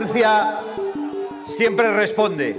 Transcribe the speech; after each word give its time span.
Murcia 0.00 0.60
siempre 1.44 1.94
responde. 1.94 2.56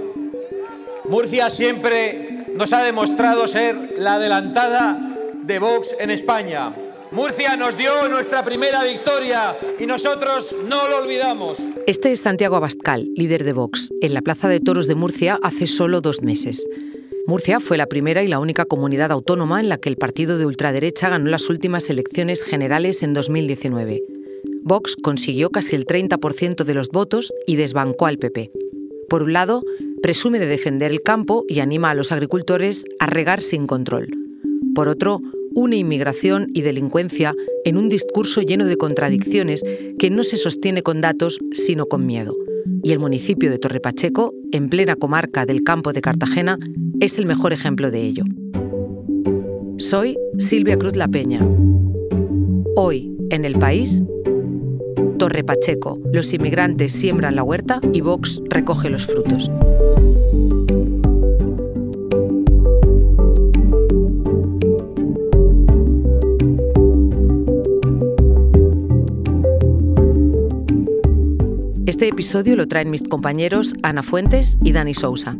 Murcia 1.08 1.50
siempre 1.50 2.46
nos 2.54 2.72
ha 2.72 2.84
demostrado 2.84 3.48
ser 3.48 3.96
la 3.98 4.14
adelantada 4.14 4.96
de 5.42 5.58
Vox 5.58 5.96
en 5.98 6.12
España. 6.12 6.72
Murcia 7.10 7.56
nos 7.56 7.76
dio 7.76 8.08
nuestra 8.08 8.44
primera 8.44 8.84
victoria 8.84 9.56
y 9.80 9.86
nosotros 9.86 10.54
no 10.68 10.88
lo 10.88 10.98
olvidamos. 10.98 11.58
Este 11.88 12.12
es 12.12 12.20
Santiago 12.20 12.54
Abascal, 12.54 13.08
líder 13.16 13.42
de 13.42 13.54
Vox, 13.54 13.90
en 14.00 14.14
la 14.14 14.22
Plaza 14.22 14.46
de 14.46 14.60
Toros 14.60 14.86
de 14.86 14.94
Murcia 14.94 15.40
hace 15.42 15.66
solo 15.66 16.00
dos 16.00 16.22
meses. 16.22 16.64
Murcia 17.26 17.58
fue 17.58 17.76
la 17.76 17.86
primera 17.86 18.22
y 18.22 18.28
la 18.28 18.38
única 18.38 18.66
comunidad 18.66 19.10
autónoma 19.10 19.58
en 19.58 19.68
la 19.68 19.78
que 19.78 19.88
el 19.88 19.96
partido 19.96 20.38
de 20.38 20.46
ultraderecha 20.46 21.08
ganó 21.08 21.28
las 21.28 21.50
últimas 21.50 21.90
elecciones 21.90 22.44
generales 22.44 23.02
en 23.02 23.14
2019. 23.14 24.11
Vox 24.64 24.96
consiguió 24.96 25.50
casi 25.50 25.76
el 25.76 25.86
30% 25.86 26.64
de 26.64 26.74
los 26.74 26.88
votos 26.88 27.32
y 27.46 27.56
desbancó 27.56 28.06
al 28.06 28.18
PP. 28.18 28.50
Por 29.08 29.24
un 29.24 29.32
lado, 29.32 29.62
presume 30.02 30.38
de 30.38 30.46
defender 30.46 30.90
el 30.90 31.02
campo 31.02 31.44
y 31.48 31.60
anima 31.60 31.90
a 31.90 31.94
los 31.94 32.12
agricultores 32.12 32.84
a 32.98 33.06
regar 33.06 33.40
sin 33.40 33.66
control. 33.66 34.08
Por 34.74 34.88
otro, 34.88 35.20
une 35.54 35.76
inmigración 35.76 36.48
y 36.54 36.62
delincuencia 36.62 37.34
en 37.64 37.76
un 37.76 37.88
discurso 37.88 38.40
lleno 38.40 38.64
de 38.64 38.76
contradicciones 38.76 39.62
que 39.98 40.10
no 40.10 40.22
se 40.22 40.36
sostiene 40.36 40.82
con 40.82 41.00
datos, 41.00 41.38
sino 41.52 41.86
con 41.86 42.06
miedo. 42.06 42.34
Y 42.82 42.92
el 42.92 42.98
municipio 42.98 43.50
de 43.50 43.58
Torrepacheco, 43.58 44.32
en 44.52 44.68
plena 44.68 44.96
comarca 44.96 45.44
del 45.44 45.62
campo 45.62 45.92
de 45.92 46.00
Cartagena, 46.00 46.58
es 47.00 47.18
el 47.18 47.26
mejor 47.26 47.52
ejemplo 47.52 47.90
de 47.90 48.02
ello. 48.02 48.24
Soy 49.78 50.16
Silvia 50.38 50.78
Cruz 50.78 50.96
La 50.96 51.08
Peña. 51.08 51.46
Hoy, 52.76 53.12
en 53.30 53.44
el 53.44 53.58
país, 53.58 54.02
Torre 55.18 55.44
Pacheco, 55.44 55.98
los 56.12 56.32
inmigrantes 56.32 56.92
siembran 56.92 57.36
la 57.36 57.42
huerta 57.42 57.80
y 57.92 58.00
Vox 58.00 58.42
recoge 58.48 58.90
los 58.90 59.06
frutos. 59.06 59.50
Este 71.86 72.08
episodio 72.08 72.56
lo 72.56 72.66
traen 72.66 72.90
mis 72.90 73.02
compañeros 73.02 73.74
Ana 73.82 74.02
Fuentes 74.02 74.58
y 74.64 74.72
Dani 74.72 74.92
Sousa. 74.92 75.36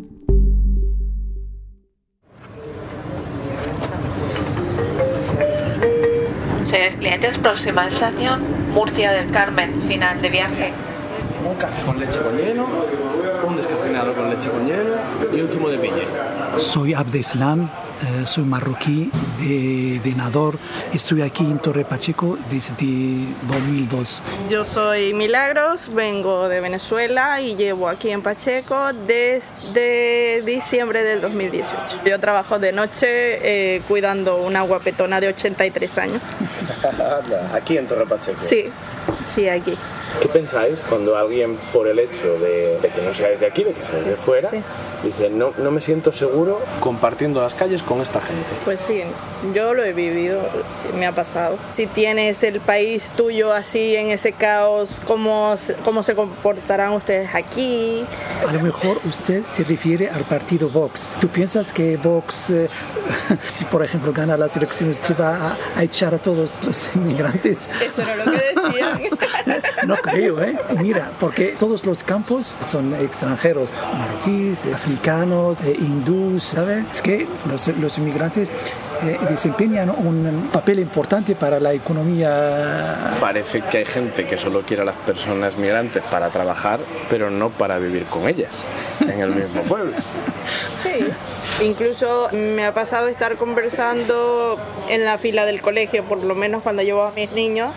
Clientes, 6.73 7.37
próxima 7.37 7.87
estación, 7.87 8.41
Murcia 8.73 9.12
del 9.12 9.31
Carmen, 9.31 9.83
final 9.87 10.23
de 10.23 10.31
viaje. 10.31 10.73
Un 11.47 11.55
café 11.56 11.84
con 11.84 12.01
leche 12.01 12.19
con 12.19 12.34
hielo, 12.39 12.67
un 13.47 13.56
descafeinado 13.59 14.14
con 14.14 14.31
leche 14.31 14.48
con 14.48 14.67
hielo 14.67 14.95
y 15.37 15.41
un 15.42 15.48
zumo 15.51 15.69
de 15.69 15.77
piña. 15.77 16.05
Soy 16.56 16.95
Abdeslam, 16.95 17.69
eh, 18.03 18.27
soy 18.27 18.45
marroquí 18.45 19.11
de, 19.41 20.00
de 20.03 20.14
Nador. 20.17 20.58
Estoy 20.92 21.22
aquí 21.22 21.45
en 21.45 21.58
Torre 21.58 21.84
Pacheco 21.84 22.36
desde 22.50 22.75
2002. 23.48 24.22
Yo 24.50 24.64
soy 24.64 25.14
Milagros, 25.14 25.91
vengo 25.95 26.48
de 26.48 26.61
Venezuela 26.61 27.41
y 27.41 27.55
llevo 27.56 27.89
aquí 27.89 28.11
en 28.11 28.23
Pacheco 28.23 28.92
desde 29.06 30.42
diciembre 30.42 31.03
del 31.05 31.20
2018. 31.20 32.00
Yo 32.05 32.19
trabajo 32.19 32.58
de 32.58 32.73
noche 32.73 33.06
eh, 33.06 33.83
cuidando 33.89 34.39
una 34.42 34.62
guapetona 34.62 35.20
de 35.20 35.28
83 35.28 35.98
años. 35.98 36.23
Aquí 37.55 37.79
en 37.79 37.86
Torre 37.86 38.07
Pacheco. 38.07 38.39
Sí, 38.39 38.64
sí, 39.35 39.48
aquí. 39.48 39.77
¿Qué 40.20 40.29
pensáis 40.29 40.79
cuando 40.89 41.17
alguien, 41.17 41.57
por 41.73 41.89
el 41.89 41.98
hecho 41.98 42.39
de, 42.39 42.79
de 42.80 42.89
que 42.91 43.01
no 43.01 43.12
seáis 43.14 43.41
de 43.41 43.46
aquí, 43.46 43.64
de 43.64 43.73
que 43.73 43.85
seáis 43.85 44.05
de 44.07 44.14
fuera, 44.17 44.51
Sí. 44.51 44.58
dice 45.02 45.30
no, 45.30 45.52
no 45.57 45.70
me 45.70 45.80
siento 45.80 46.12
seguro 46.12 46.61
compartiendo 46.80 47.41
las 47.41 47.55
calles 47.55 47.83
con 47.83 47.92
esta 48.01 48.20
gente? 48.20 48.45
Pues 48.64 48.80
sí, 48.80 49.03
yo 49.55 49.75
lo 49.75 49.83
he 49.85 49.92
vivido, 49.92 50.41
me 50.98 51.07
ha 51.07 51.13
pasado. 51.13 51.58
Si 51.75 51.86
tienes 51.86 52.42
el 52.42 52.61
país 52.61 53.11
tuyo 53.17 53.53
así 53.53 53.97
en 53.97 54.11
ese 54.11 54.33
caos, 54.33 55.01
¿cómo, 55.07 55.57
se- 55.57 55.75
cómo 55.85 56.03
se 56.03 56.14
comportarán 56.14 56.92
ustedes 56.92 57.35
aquí? 57.35 58.05
A 58.48 58.53
lo 58.53 58.61
mejor 58.61 59.01
usted 59.05 59.45
se 59.45 59.64
refiere 59.64 60.08
al 60.08 60.23
partido 60.25 60.69
Vox. 60.69 61.17
¿Tú 61.20 61.29
piensas 61.29 61.73
que 61.73 61.97
Vox, 61.97 62.51
eh, 62.51 62.69
si 63.47 63.64
por 63.64 63.85
ejemplo 63.85 64.13
gana 64.13 64.36
las 64.36 64.57
elecciones, 64.57 64.97
se 65.03 65.14
va 65.14 65.57
a, 65.74 65.79
a 65.79 65.83
echar 65.83 66.14
a 66.14 66.19
todos 66.19 66.59
los 66.64 66.89
inmigrantes? 66.95 67.59
Eso 67.85 68.03
era 68.03 68.17
lo 68.17 68.24
que 68.24 68.39
decían. 68.55 69.01
No 69.86 69.97
creo, 69.97 70.41
¿eh? 70.41 70.57
Mira, 70.80 71.11
porque 71.19 71.57
todos 71.59 71.85
los 71.85 72.05
campos 72.05 72.55
son 72.70 72.95
extranjeros, 72.95 73.69
marroquíes, 73.98 74.64
africanos, 74.73 75.61
eh, 75.63 75.77
hindús, 75.77 76.45
¿sabes? 76.45 76.85
Es 76.92 77.03
que 77.03 77.27
los, 77.51 77.67
los 77.83 77.98
inmigrantes 77.98 78.51
eh, 79.03 79.19
desempeñan 79.29 79.91
un 79.91 80.48
papel 80.53 80.79
importante 80.79 81.35
para 81.35 81.61
la 81.61 81.73
economía. 81.73 83.17
Parece 83.20 83.61
que 83.63 83.79
hay 83.79 83.85
gente 83.85 84.25
que 84.27 84.39
solo 84.39 84.63
quiere 84.63 84.83
a 84.83 84.85
las 84.87 84.97
personas 84.97 85.57
migrantes 85.57 86.03
para 86.05 86.31
trabajar, 86.31 86.81
pero 87.11 87.31
no 87.31 87.51
para 87.51 87.79
vivir 87.79 88.05
con 88.05 88.29
ellas 88.29 88.65
en 89.01 89.21
el 89.21 89.31
mismo 89.31 89.63
pueblo. 89.69 89.92
Sí. 90.71 91.07
Incluso 91.63 92.29
me 92.33 92.65
ha 92.65 92.73
pasado 92.73 93.09
estar 93.09 93.37
conversando 93.37 94.59
en 94.89 95.05
la 95.05 95.19
fila 95.19 95.45
del 95.45 95.61
colegio, 95.61 96.05
por 96.05 96.23
lo 96.25 96.35
menos 96.35 96.63
cuando 96.63 96.83
llevo 96.83 97.05
a 97.05 97.11
mis 97.13 97.31
niños, 97.33 97.73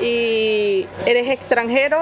y 0.00 0.86
eres 1.06 1.28
extranjero, 1.28 1.98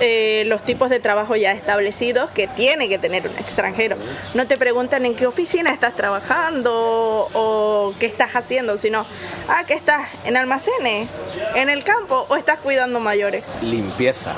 eh, 0.00 0.44
los 0.46 0.62
tipos 0.62 0.90
de 0.90 1.00
trabajo 1.00 1.36
ya 1.36 1.52
establecidos 1.52 2.30
que 2.30 2.46
tiene 2.48 2.88
que 2.88 2.98
tener 2.98 3.28
un 3.28 3.36
extranjero. 3.38 3.96
No 4.34 4.46
te 4.46 4.56
preguntan 4.56 5.06
en 5.06 5.14
qué 5.14 5.26
oficina 5.26 5.70
estás 5.70 5.94
trabajando 5.94 7.28
o 7.32 7.94
qué 7.98 8.06
estás 8.06 8.34
haciendo, 8.34 8.76
sino, 8.78 9.06
ah, 9.48 9.64
que 9.66 9.74
estás 9.74 10.08
en 10.24 10.36
almacenes, 10.36 11.08
en 11.54 11.68
el 11.68 11.84
campo 11.84 12.26
o 12.28 12.36
estás 12.36 12.58
cuidando 12.60 13.00
mayores. 13.00 13.44
Limpieza. 13.62 14.34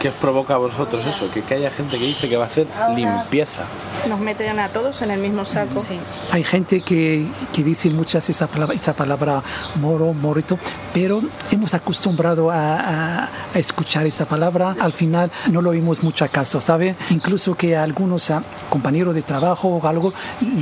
¿Qué 0.00 0.08
os 0.08 0.14
provoca 0.14 0.54
a 0.54 0.58
vosotros 0.58 1.04
eso? 1.06 1.30
Que, 1.30 1.42
que 1.42 1.54
haya 1.54 1.70
gente 1.70 1.98
que 1.98 2.04
dice 2.04 2.28
que 2.28 2.36
va 2.36 2.44
a 2.44 2.48
hacer 2.48 2.66
limpieza. 2.94 3.64
Nos 4.08 4.20
meten 4.20 4.60
a 4.60 4.68
todos 4.68 5.02
en 5.02 5.10
el 5.10 5.20
mismo 5.20 5.44
saco. 5.44 5.82
Hay 6.30 6.44
gente 6.44 6.80
que, 6.82 7.26
que 7.52 7.64
dice 7.64 7.90
muchas 7.90 8.28
esa 8.28 8.46
palabra, 8.46 8.74
esa 8.76 8.92
palabra 8.94 9.42
moro, 9.80 10.12
morito, 10.12 10.58
pero 10.94 11.20
hemos 11.50 11.74
acostumbrado 11.74 12.50
a, 12.52 12.76
a- 12.76 13.28
a 13.54 13.58
escuchar 13.58 14.06
esa 14.06 14.24
palabra. 14.26 14.76
Al 14.78 14.92
final 14.92 15.32
no 15.50 15.60
lo 15.60 15.70
oímos 15.70 16.04
mucho 16.04 16.24
caso, 16.30 16.60
¿sabe? 16.60 16.94
Incluso 17.10 17.56
que 17.56 17.76
algunos 17.76 18.30
ah, 18.30 18.44
compañeros 18.70 19.12
de 19.14 19.22
trabajo 19.22 19.68
o 19.68 19.86
algo 19.88 20.12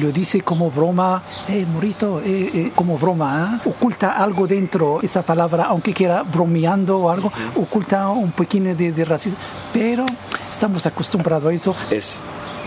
lo 0.00 0.10
dice 0.10 0.40
como 0.40 0.70
broma, 0.70 1.22
eh, 1.48 1.66
morito, 1.70 2.20
eh, 2.24 2.50
eh, 2.54 2.72
como 2.74 2.96
broma, 2.98 3.42
¿ah? 3.42 3.60
oculta 3.66 4.12
algo 4.12 4.46
dentro 4.46 5.00
esa 5.02 5.20
palabra, 5.22 5.64
aunque 5.64 5.92
quiera 5.92 6.22
bromeando 6.22 6.98
o 6.98 7.10
algo, 7.10 7.30
oculta 7.56 8.08
un 8.08 8.32
pequeño 8.32 8.74
de, 8.74 8.92
de 8.92 9.04
racismo, 9.04 9.38
pero 9.72 10.06
estamos 10.50 10.86
acostumbrados 10.86 11.50
a 11.50 11.52
eso. 11.54 11.76
Es 11.90 12.20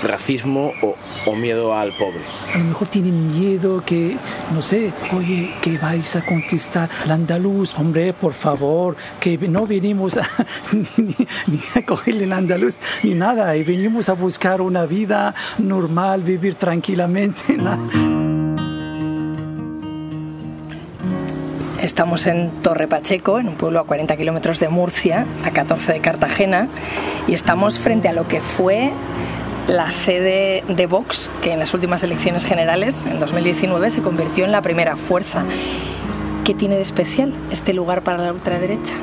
racismo 0.04 0.72
o, 0.82 0.96
o 1.26 1.36
miedo 1.36 1.74
al 1.74 1.92
pobre. 1.94 2.20
A 2.54 2.58
lo 2.58 2.64
mejor 2.66 2.88
tienen 2.88 3.28
miedo 3.28 3.84
que, 3.86 4.18
no 4.54 4.62
sé, 4.62 4.94
oye, 5.16 5.54
que 5.62 5.78
vais 5.78 6.16
a 6.16 6.26
contestar 6.26 6.90
al 7.04 7.12
andaluz. 7.12 7.74
Hombre, 7.78 8.14
por 8.14 8.34
favor, 8.34 8.96
que 9.20 9.38
no 9.38 9.66
venimos 9.68 10.18
a, 10.18 10.28
ni, 10.72 10.88
ni- 11.06 11.28
ni 11.48 11.60
a 11.76 11.86
cogerle 11.86 12.26
el 12.26 12.34
andaluz 12.34 12.76
ni 13.04 13.14
nada. 13.14 13.56
Y 13.56 13.64
venimos 13.64 14.10
a 14.10 14.14
buscar 14.14 14.62
una 14.62 14.86
vida 14.86 15.34
normal, 15.58 16.24
vivir 16.24 16.56
tranquilamente. 16.56 17.42
Estamos 21.82 22.26
en 22.26 22.50
Torre 22.64 22.88
Pacheco, 22.88 23.40
en 23.40 23.48
un 23.50 23.56
pueblo 23.56 23.80
a 23.80 23.86
40 23.86 24.18
kilómetros 24.18 24.60
de 24.60 24.68
Murcia, 24.68 25.26
a 25.46 25.52
14 25.52 25.94
de 25.94 26.00
Cartagena, 26.02 26.68
y 27.28 27.34
estamos 27.34 27.78
frente 27.80 28.10
a 28.10 28.14
lo 28.14 28.28
que 28.28 28.42
fue 28.42 28.92
la 29.68 29.92
sede 29.92 30.64
de 30.68 30.86
Vox, 30.86 31.30
que 31.42 31.52
en 31.52 31.60
las 31.60 31.74
últimas 31.74 32.02
elecciones 32.04 32.46
generales, 32.46 33.06
en 33.06 33.20
2019, 33.20 33.90
se 33.90 34.02
convirtió 34.02 34.46
en 34.46 34.52
la 34.52 34.62
primera 34.62 34.96
fuerza. 34.96 35.44
¿Qué 36.46 36.54
tiene 36.54 36.76
de 36.76 36.82
especial 36.82 37.34
este 37.52 37.74
lugar 37.74 38.04
para 38.04 38.18
la 38.18 38.32
ultraderecha? 38.32 38.96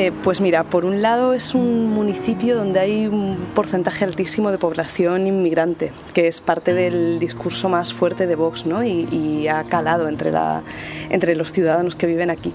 Eh, 0.00 0.12
pues 0.22 0.40
mira, 0.40 0.62
por 0.62 0.84
un 0.84 1.02
lado 1.02 1.34
es 1.34 1.56
un 1.56 1.92
municipio 1.92 2.54
donde 2.54 2.78
hay 2.78 3.08
un 3.08 3.34
porcentaje 3.52 4.04
altísimo 4.04 4.52
de 4.52 4.56
población 4.56 5.26
inmigrante, 5.26 5.90
que 6.14 6.28
es 6.28 6.40
parte 6.40 6.72
del 6.72 7.18
discurso 7.18 7.68
más 7.68 7.92
fuerte 7.92 8.28
de 8.28 8.36
Vox, 8.36 8.64
¿no? 8.64 8.84
Y, 8.84 9.48
ha 9.48 9.64
calado 9.64 10.08
entre, 10.08 10.30
la, 10.30 10.62
entre 11.10 11.34
los 11.34 11.50
ciudadanos 11.50 11.96
que 11.96 12.06
viven 12.06 12.30
aquí. 12.30 12.52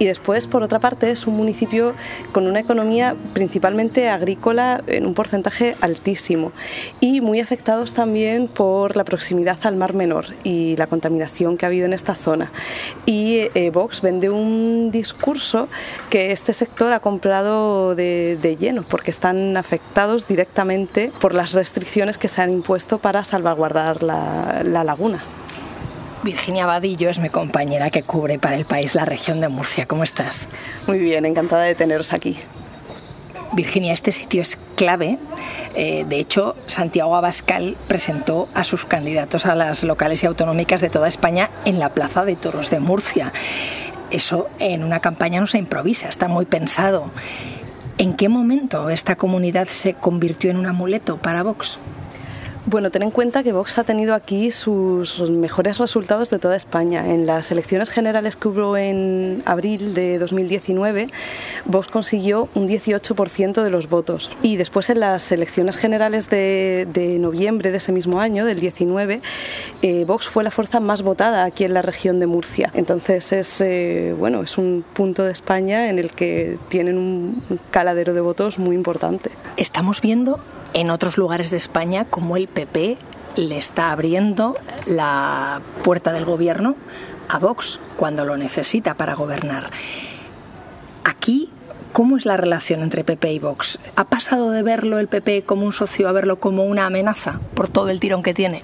Y 0.00 0.06
después, 0.06 0.48
por 0.48 0.64
otra 0.64 0.80
parte, 0.80 1.12
es 1.12 1.28
un 1.28 1.36
municipio 1.36 1.92
con 2.32 2.48
una 2.48 2.58
economía 2.58 3.14
principalmente 3.34 4.08
agrícola 4.08 4.82
en 4.88 5.06
un 5.06 5.14
porcentaje 5.14 5.76
altísimo 5.80 6.50
y 6.98 7.20
muy 7.20 7.38
afectados 7.38 7.94
también 7.94 8.48
por 8.48 8.96
la 8.96 9.04
proximidad 9.04 9.58
al 9.62 9.76
Mar 9.76 9.94
Menor 9.94 10.26
y 10.42 10.76
la 10.76 10.88
contaminación 10.88 11.56
que 11.56 11.66
ha 11.66 11.68
habido 11.68 11.86
en 11.86 11.92
esta 11.92 12.16
zona. 12.16 12.50
Y 13.06 13.48
eh, 13.54 13.70
Vox 13.70 14.00
vende 14.00 14.28
un 14.28 14.90
discurso 14.90 15.68
que 16.08 16.32
este 16.32 16.52
sector 16.52 16.79
sector 16.80 16.94
ha 16.94 17.00
comprado 17.00 17.94
de, 17.94 18.38
de 18.40 18.56
lleno 18.56 18.82
porque 18.84 19.10
están 19.10 19.54
afectados 19.58 20.26
directamente 20.26 21.12
por 21.20 21.34
las 21.34 21.52
restricciones 21.52 22.16
que 22.16 22.26
se 22.26 22.40
han 22.40 22.50
impuesto 22.50 22.96
para 22.96 23.22
salvaguardar 23.22 24.02
la, 24.02 24.62
la 24.64 24.82
laguna. 24.82 25.22
Virginia 26.22 26.64
Vadillo 26.64 27.10
es 27.10 27.18
mi 27.18 27.28
compañera 27.28 27.90
que 27.90 28.02
cubre 28.02 28.38
para 28.38 28.56
el 28.56 28.64
país 28.64 28.94
la 28.94 29.04
región 29.04 29.42
de 29.42 29.48
Murcia. 29.48 29.84
¿Cómo 29.84 30.04
estás? 30.04 30.48
Muy 30.86 30.98
bien, 30.98 31.26
encantada 31.26 31.64
de 31.64 31.74
teneros 31.74 32.14
aquí. 32.14 32.38
Virginia, 33.52 33.92
este 33.92 34.12
sitio 34.12 34.40
es 34.40 34.56
clave. 34.76 35.18
Eh, 35.74 36.06
de 36.08 36.18
hecho, 36.18 36.56
Santiago 36.66 37.14
Abascal 37.14 37.76
presentó 37.88 38.48
a 38.54 38.64
sus 38.64 38.86
candidatos 38.86 39.44
a 39.44 39.54
las 39.54 39.84
locales 39.84 40.22
y 40.22 40.26
autonómicas 40.26 40.80
de 40.80 40.88
toda 40.88 41.08
España 41.08 41.50
en 41.66 41.78
la 41.78 41.90
Plaza 41.90 42.24
de 42.24 42.36
Toros 42.36 42.70
de 42.70 42.80
Murcia. 42.80 43.32
Eso 44.10 44.48
en 44.58 44.82
una 44.82 45.00
campaña 45.00 45.40
no 45.40 45.46
se 45.46 45.58
improvisa, 45.58 46.08
está 46.08 46.28
muy 46.28 46.44
pensado. 46.44 47.10
¿En 47.98 48.14
qué 48.14 48.28
momento 48.28 48.90
esta 48.90 49.16
comunidad 49.16 49.68
se 49.68 49.94
convirtió 49.94 50.50
en 50.50 50.56
un 50.56 50.66
amuleto 50.66 51.18
para 51.18 51.42
Vox? 51.42 51.78
Bueno, 52.66 52.90
ten 52.90 53.02
en 53.02 53.10
cuenta 53.10 53.42
que 53.42 53.52
Vox 53.52 53.78
ha 53.78 53.84
tenido 53.84 54.14
aquí 54.14 54.50
sus 54.50 55.30
mejores 55.30 55.78
resultados 55.78 56.28
de 56.28 56.38
toda 56.38 56.56
España. 56.56 57.08
En 57.08 57.24
las 57.24 57.50
elecciones 57.50 57.88
generales 57.88 58.36
que 58.36 58.48
hubo 58.48 58.76
en 58.76 59.42
abril 59.46 59.94
de 59.94 60.18
2019, 60.18 61.08
Vox 61.64 61.88
consiguió 61.88 62.50
un 62.54 62.68
18% 62.68 63.62
de 63.62 63.70
los 63.70 63.88
votos. 63.88 64.30
Y 64.42 64.56
después 64.56 64.90
en 64.90 65.00
las 65.00 65.32
elecciones 65.32 65.78
generales 65.78 66.28
de, 66.28 66.86
noviembre 67.18 67.70
de 67.70 67.78
ese 67.78 67.92
mismo 67.92 68.20
año, 68.20 68.44
del 68.44 68.60
19, 68.60 69.22
eh, 69.80 70.04
Vox 70.04 70.28
fue 70.28 70.44
la 70.44 70.50
fuerza 70.50 70.80
más 70.80 71.00
votada 71.00 71.44
aquí 71.44 71.64
en 71.64 71.72
la 71.72 71.80
región 71.80 72.20
de 72.20 72.26
Murcia. 72.26 72.70
Entonces 72.74 73.32
es, 73.32 73.60
eh, 73.62 74.14
bueno, 74.18 74.42
es 74.42 74.58
un 74.58 74.84
punto 74.92 75.24
de 75.24 75.32
España 75.32 75.88
en 75.88 75.98
el 75.98 76.10
que 76.10 76.58
tienen 76.68 76.98
un 76.98 77.42
caladero 77.70 78.12
de 78.12 78.20
votos 78.20 78.58
muy 78.58 78.76
importante. 78.76 79.30
Estamos 79.56 80.02
viendo 80.02 80.40
en 80.74 80.90
otros 80.90 81.18
lugares 81.18 81.50
de 81.50 81.56
España 81.56 82.04
como 82.04 82.36
el 82.36 82.48
PP 82.48 82.98
le 83.36 83.58
está 83.58 83.92
abriendo 83.92 84.56
la 84.86 85.60
puerta 85.82 86.12
del 86.12 86.24
gobierno 86.24 86.76
a 87.28 87.38
Vox 87.38 87.78
cuando 87.96 88.24
lo 88.24 88.36
necesita 88.36 88.94
para 88.94 89.14
gobernar. 89.14 89.70
Aquí, 91.04 91.50
¿cómo 91.92 92.16
es 92.16 92.26
la 92.26 92.36
relación 92.36 92.82
entre 92.82 93.04
PP 93.04 93.32
y 93.32 93.38
Vox? 93.38 93.78
¿Ha 93.96 94.04
pasado 94.04 94.50
de 94.50 94.62
verlo 94.62 94.98
el 94.98 95.08
PP 95.08 95.42
como 95.42 95.64
un 95.64 95.72
socio 95.72 96.08
a 96.08 96.12
verlo 96.12 96.40
como 96.40 96.64
una 96.64 96.86
amenaza 96.86 97.40
por 97.54 97.68
todo 97.68 97.90
el 97.90 98.00
tirón 98.00 98.22
que 98.22 98.34
tiene? 98.34 98.62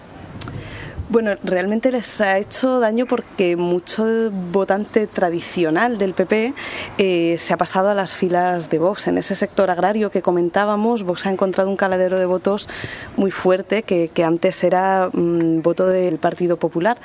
Bueno, 1.08 1.36
realmente 1.44 1.92
les 1.92 2.20
ha 2.20 2.36
hecho 2.36 2.80
daño 2.80 3.06
porque 3.06 3.54
mucho 3.54 4.04
votante 4.50 5.06
tradicional 5.06 5.98
del 5.98 6.14
PP 6.14 6.52
eh, 6.98 7.36
se 7.38 7.52
ha 7.54 7.56
pasado 7.56 7.90
a 7.90 7.94
las 7.94 8.16
filas 8.16 8.70
de 8.70 8.80
Vox. 8.80 9.06
En 9.06 9.16
ese 9.16 9.36
sector 9.36 9.70
agrario 9.70 10.10
que 10.10 10.20
comentábamos, 10.20 11.04
Vox 11.04 11.26
ha 11.26 11.30
encontrado 11.30 11.70
un 11.70 11.76
caladero 11.76 12.18
de 12.18 12.26
votos 12.26 12.68
muy 13.16 13.30
fuerte 13.30 13.84
que, 13.84 14.10
antes 14.24 14.64
era 14.64 15.08
mm, 15.12 15.62
voto 15.62 15.86
del 15.86 16.18
Partido 16.18 16.56
Popular. 16.56 16.98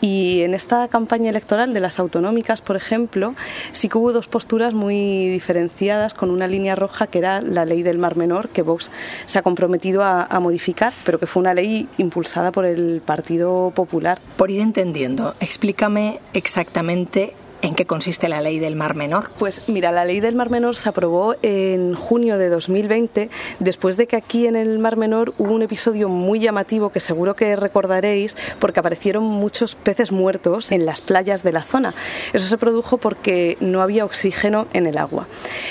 Y 0.00 0.42
en 0.42 0.54
esta 0.54 0.86
campaña 0.86 1.30
electoral 1.30 1.74
de 1.74 1.80
las 1.80 1.98
autonómicas, 1.98 2.60
por 2.62 2.76
ejemplo, 2.76 3.34
sí 3.72 3.88
que 3.88 3.98
hubo 3.98 4.12
dos 4.12 4.28
posturas 4.28 4.74
muy 4.74 5.28
diferenciadas 5.28 6.14
con 6.14 6.30
una 6.30 6.46
línea 6.46 6.76
roja 6.76 7.08
que 7.08 7.18
era 7.18 7.40
la 7.40 7.64
ley 7.64 7.82
del 7.82 7.98
Mar 7.98 8.16
Menor, 8.16 8.48
que 8.50 8.62
Vox 8.62 8.92
se 9.26 9.40
ha 9.40 9.42
comprometido 9.42 10.04
a 10.04 10.38
modificar, 10.38 10.92
pero 11.04 11.18
que 11.18 11.26
fue 11.26 11.40
una 11.40 11.52
ley 11.52 11.88
impulsada 11.98 12.52
por 12.52 12.64
el 12.64 13.02
Partido 13.04 13.39
Popular. 13.74 14.20
Por 14.36 14.50
ir 14.50 14.60
entendiendo, 14.60 15.34
explícame 15.40 16.20
exactamente 16.32 17.34
¿En 17.62 17.74
qué 17.74 17.84
consiste 17.84 18.26
la 18.30 18.40
ley 18.40 18.58
del 18.58 18.74
Mar 18.74 18.94
Menor? 18.94 19.30
Pues 19.38 19.68
mira, 19.68 19.92
la 19.92 20.06
ley 20.06 20.20
del 20.20 20.34
Mar 20.34 20.48
Menor 20.48 20.76
se 20.76 20.88
aprobó 20.88 21.36
en 21.42 21.94
junio 21.94 22.38
de 22.38 22.48
2020, 22.48 23.28
después 23.58 23.98
de 23.98 24.06
que 24.06 24.16
aquí 24.16 24.46
en 24.46 24.56
el 24.56 24.78
Mar 24.78 24.96
Menor 24.96 25.34
hubo 25.36 25.52
un 25.52 25.60
episodio 25.60 26.08
muy 26.08 26.40
llamativo 26.40 26.88
que 26.88 27.00
seguro 27.00 27.36
que 27.36 27.54
recordaréis, 27.56 28.34
porque 28.60 28.80
aparecieron 28.80 29.24
muchos 29.24 29.74
peces 29.74 30.10
muertos 30.10 30.72
en 30.72 30.86
las 30.86 31.02
playas 31.02 31.42
de 31.42 31.52
la 31.52 31.62
zona. 31.62 31.92
Eso 32.32 32.46
se 32.46 32.56
produjo 32.56 32.96
porque 32.96 33.58
no 33.60 33.82
había 33.82 34.06
oxígeno 34.06 34.66
en 34.72 34.86
el 34.86 34.96
agua. 34.96 35.26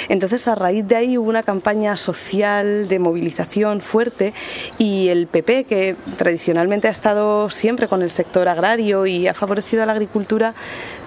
Entonces, 0.09 0.47
a 0.47 0.53
raíz 0.53 0.87
de 0.87 0.95
ahí 0.95 1.17
hubo 1.17 1.27
una 1.27 1.41
campaña 1.41 1.97
social 1.97 2.87
de 2.87 2.99
movilización 2.99 3.81
fuerte 3.81 4.35
y 4.77 5.07
el 5.07 5.25
PP, 5.25 5.63
que 5.63 5.95
tradicionalmente 6.17 6.87
ha 6.87 6.91
estado 6.91 7.49
siempre 7.49 7.87
con 7.87 8.03
el 8.03 8.11
sector 8.11 8.47
agrario 8.47 9.07
y 9.07 9.27
ha 9.27 9.33
favorecido 9.33 9.81
a 9.81 9.87
la 9.87 9.93
agricultura, 9.93 10.53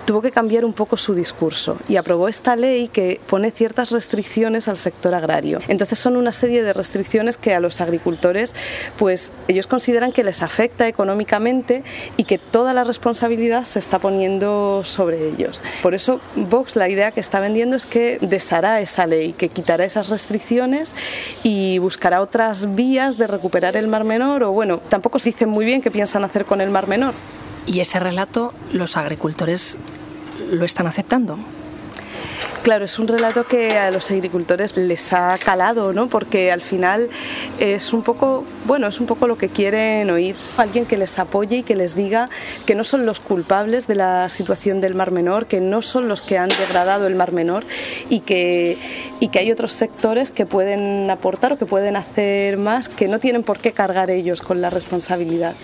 tuvo 0.04 0.22
que 0.22 0.30
cambiar 0.30 0.64
un 0.64 0.72
poco 0.72 0.96
su 0.96 1.14
discurso 1.14 1.76
y 1.88 1.96
aprobó 1.96 2.28
esta 2.28 2.56
ley 2.56 2.88
que 2.88 3.20
pone 3.26 3.50
ciertas 3.50 3.90
restricciones 3.90 4.68
al 4.68 4.76
sector 4.76 5.14
agrario. 5.14 5.60
Entonces 5.68 5.98
son 5.98 6.16
una 6.16 6.32
serie 6.32 6.62
de 6.62 6.72
restricciones 6.72 7.36
que 7.36 7.54
a 7.54 7.60
los 7.60 7.80
agricultores 7.80 8.54
pues 8.98 9.32
ellos 9.48 9.66
consideran 9.66 10.12
que 10.12 10.24
les 10.24 10.42
afecta 10.42 10.88
económicamente 10.88 11.84
y 12.16 12.24
que 12.24 12.38
toda 12.38 12.72
la 12.74 12.84
responsabilidad 12.84 13.64
se 13.64 13.78
está 13.78 13.98
poniendo 13.98 14.82
sobre 14.84 15.28
ellos. 15.28 15.62
Por 15.82 15.94
eso 15.94 16.20
Vox 16.36 16.76
la 16.76 16.88
idea 16.88 17.12
que 17.12 17.20
está 17.20 17.40
vendiendo 17.40 17.76
es 17.76 17.86
que 17.86 18.18
deshará 18.20 18.80
esa 18.80 19.06
ley, 19.06 19.32
que 19.32 19.48
quitará 19.48 19.84
esas 19.84 20.08
restricciones 20.08 20.94
y 21.42 21.78
buscará 21.78 22.20
otras 22.20 22.74
vías 22.74 23.16
de 23.18 23.26
recuperar 23.26 23.76
el 23.76 23.88
Mar 23.88 24.04
Menor 24.04 24.42
o 24.44 24.52
bueno, 24.52 24.80
tampoco 24.88 25.18
se 25.18 25.30
dice 25.30 25.46
muy 25.46 25.64
bien 25.64 25.80
qué 25.80 25.90
piensan 25.90 26.24
hacer 26.24 26.44
con 26.44 26.60
el 26.60 26.70
Mar 26.70 26.88
Menor. 26.88 27.14
¿Y 27.66 27.80
ese 27.80 28.00
relato 28.00 28.52
los 28.72 28.96
agricultores 28.96 29.76
lo 30.50 30.64
están 30.64 30.86
aceptando? 30.86 31.38
Claro, 32.62 32.84
es 32.84 33.00
un 33.00 33.08
relato 33.08 33.44
que 33.44 33.76
a 33.76 33.90
los 33.90 34.08
agricultores 34.12 34.76
les 34.76 35.12
ha 35.12 35.36
calado, 35.38 35.92
¿no? 35.92 36.08
Porque 36.08 36.52
al 36.52 36.60
final 36.60 37.10
es 37.58 37.92
un 37.92 38.02
poco, 38.02 38.44
bueno, 38.66 38.86
es 38.86 39.00
un 39.00 39.06
poco 39.06 39.26
lo 39.26 39.36
que 39.36 39.48
quieren 39.48 40.08
oír. 40.10 40.36
Alguien 40.56 40.86
que 40.86 40.96
les 40.96 41.18
apoye 41.18 41.56
y 41.56 41.62
que 41.64 41.74
les 41.74 41.96
diga 41.96 42.28
que 42.64 42.76
no 42.76 42.84
son 42.84 43.04
los 43.04 43.18
culpables 43.18 43.88
de 43.88 43.96
la 43.96 44.28
situación 44.28 44.80
del 44.80 44.94
Mar 44.94 45.10
Menor, 45.10 45.46
que 45.46 45.60
no 45.60 45.82
son 45.82 46.06
los 46.06 46.22
que 46.22 46.38
han 46.38 46.50
degradado 46.50 47.08
el 47.08 47.16
Mar 47.16 47.32
Menor 47.32 47.64
y 48.08 48.20
que, 48.20 48.78
y 49.18 49.26
que 49.28 49.40
hay 49.40 49.50
otros 49.50 49.72
sectores 49.72 50.30
que 50.30 50.46
pueden 50.46 51.10
aportar 51.10 51.54
o 51.54 51.58
que 51.58 51.66
pueden 51.66 51.96
hacer 51.96 52.58
más, 52.58 52.88
que 52.88 53.08
no 53.08 53.18
tienen 53.18 53.42
por 53.42 53.58
qué 53.58 53.72
cargar 53.72 54.08
ellos 54.08 54.40
con 54.40 54.60
la 54.60 54.70
responsabilidad. 54.70 55.54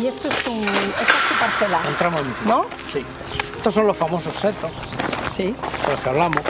Y 0.00 0.06
esto 0.06 0.28
es 0.28 0.34
tu, 0.44 0.50
esta 0.60 1.02
es 1.02 1.28
tu 1.28 1.34
parcela. 1.40 1.80
Entramos 1.88 2.20
¿No? 2.46 2.64
Sí. 2.92 3.04
Estos 3.56 3.74
son 3.74 3.86
los 3.86 3.96
famosos 3.96 4.34
setos 4.34 4.70
Sí. 5.28 5.44
de 5.86 5.92
los 5.92 6.00
que 6.00 6.08
hablamos. 6.08 6.40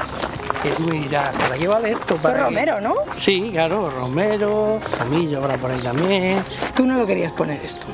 Que 0.63 0.71
tú 0.73 0.91
dirás, 0.91 1.35
¿para 1.37 1.55
qué 1.57 1.67
vale 1.67 1.91
esto? 1.93 2.01
Esto 2.03 2.15
es 2.15 2.21
¿Para 2.21 2.35
qué?". 2.37 2.45
romero, 2.45 2.81
¿no? 2.81 2.95
Sí, 3.19 3.49
claro, 3.53 3.89
romero, 3.91 4.79
tomillo 4.99 5.39
habrá 5.39 5.57
por 5.57 5.71
ahí 5.71 5.81
también. 5.81 6.45
Tú 6.77 6.85
no 6.87 6.97
lo 6.99 7.07
querías 7.07 7.33
poner 7.33 7.61
esto. 7.65 7.87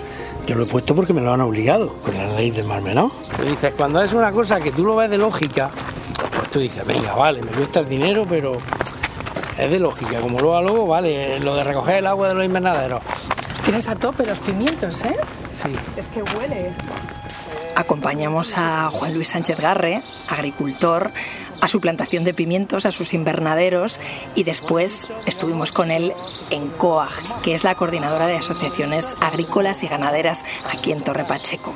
Yo 0.47 0.57
lo 0.57 0.65
he 0.65 0.67
puesto 0.67 0.95
porque 0.95 1.13
me 1.13 1.21
lo 1.21 1.33
han 1.33 1.41
obligado 1.41 1.95
con 2.05 2.17
la 2.17 2.27
ley 2.35 2.51
del 2.51 2.65
Mar 2.67 2.83
Menor. 2.83 3.11
Tú 3.37 3.45
dices, 3.45 3.73
cuando 3.77 4.03
es 4.03 4.13
una 4.13 4.33
cosa 4.33 4.61
que 4.61 4.73
tú 4.73 4.85
lo 4.85 4.97
ves 4.97 5.09
de 5.11 5.19
lógica, 5.19 5.71
pues 6.37 6.49
tú 6.51 6.59
dices, 6.59 6.85
venga, 6.85 7.15
vale, 7.15 7.41
me 7.43 7.51
cuesta 7.53 7.81
el 7.81 7.89
dinero, 7.89 8.27
pero 8.29 8.53
es 9.57 9.71
de 9.71 9.79
lógica. 9.79 10.21
Como 10.21 10.41
luego 10.41 10.57
a 10.57 10.63
luego, 10.63 10.87
vale, 10.89 11.39
lo 11.41 11.55
de 11.55 11.65
recoger 11.65 11.97
el 11.99 12.07
agua 12.09 12.29
de 12.29 12.35
los 12.35 12.45
invernaderos. 12.45 13.01
Tienes 13.65 13.87
a 13.89 13.95
tope 13.97 14.25
los 14.27 14.39
pimientos, 14.39 15.05
¿eh? 15.05 15.17
Sí. 15.63 15.75
Es 15.97 16.09
que 16.09 16.23
huele. 16.23 16.73
Acompañamos 17.75 18.57
a 18.57 18.89
Juan 18.89 19.15
Luis 19.15 19.29
Sánchez 19.29 19.61
Garre, 19.61 20.01
agricultor, 20.29 21.13
a 21.61 21.69
su 21.69 21.81
plantación 21.81 22.25
de 22.25 22.33
pimientos, 22.33 22.87
a 22.87 22.91
sus 22.91 23.13
invernaderos 23.13 24.01
y 24.35 24.45
después 24.45 25.09
estuvimos 25.27 25.73
con 25.73 25.91
él 25.91 26.15
en 26.51 26.69
COAG, 26.69 27.43
que 27.43 27.55
es 27.55 27.65
la 27.65 27.75
coordinadora 27.75 28.27
de 28.27 28.37
asociaciones 28.37 29.17
agrícolas 29.21 29.83
y 29.83 29.89
ganaderas 29.89 30.45
aquí 30.73 30.93
en 30.93 31.03
Torre 31.03 31.25
Pacheco. 31.25 31.75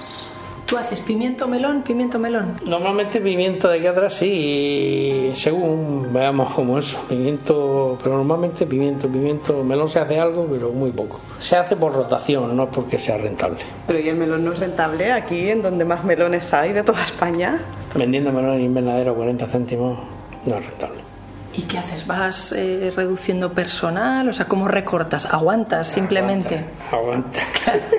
¿Tú 0.70 0.78
haces 0.78 1.00
pimiento 1.00 1.48
melón, 1.48 1.82
pimiento 1.82 2.16
melón? 2.20 2.54
Normalmente 2.64 3.20
pimiento 3.20 3.68
de 3.68 3.78
aquí 3.78 3.88
atrás 3.88 4.14
sí, 4.14 5.32
según 5.34 6.12
veamos 6.12 6.54
cómo 6.54 6.78
es, 6.78 6.96
pimiento, 7.08 7.98
pero 8.00 8.18
normalmente 8.18 8.66
pimiento, 8.66 9.08
pimiento, 9.08 9.64
melón 9.64 9.88
se 9.88 9.98
hace 9.98 10.20
algo, 10.20 10.46
pero 10.48 10.70
muy 10.70 10.92
poco. 10.92 11.18
Se 11.40 11.56
hace 11.56 11.74
por 11.74 11.92
rotación, 11.92 12.56
no 12.56 12.62
es 12.62 12.68
porque 12.72 13.00
sea 13.00 13.18
rentable. 13.18 13.58
Pero 13.88 13.98
¿y 13.98 14.10
el 14.10 14.16
melón 14.16 14.44
no 14.44 14.52
es 14.52 14.60
rentable 14.60 15.10
aquí, 15.10 15.50
en 15.50 15.60
donde 15.60 15.84
más 15.84 16.04
melones 16.04 16.54
hay 16.54 16.72
de 16.72 16.84
toda 16.84 17.04
España? 17.04 17.60
Vendiendo 17.92 18.30
melón 18.30 18.52
en 18.52 18.60
invernadero 18.60 19.16
40 19.16 19.48
céntimos 19.48 19.98
no 20.46 20.54
es 20.54 20.66
rentable. 20.66 21.09
¿Y 21.52 21.62
qué 21.62 21.78
haces? 21.78 22.06
¿Vas 22.06 22.52
eh, 22.52 22.92
reduciendo 22.94 23.52
personal? 23.52 24.28
O 24.28 24.32
sea, 24.32 24.46
¿cómo 24.46 24.68
recortas? 24.68 25.26
¿Aguantas 25.26 25.88
simplemente? 25.88 26.64
Aguanta. 26.92 27.40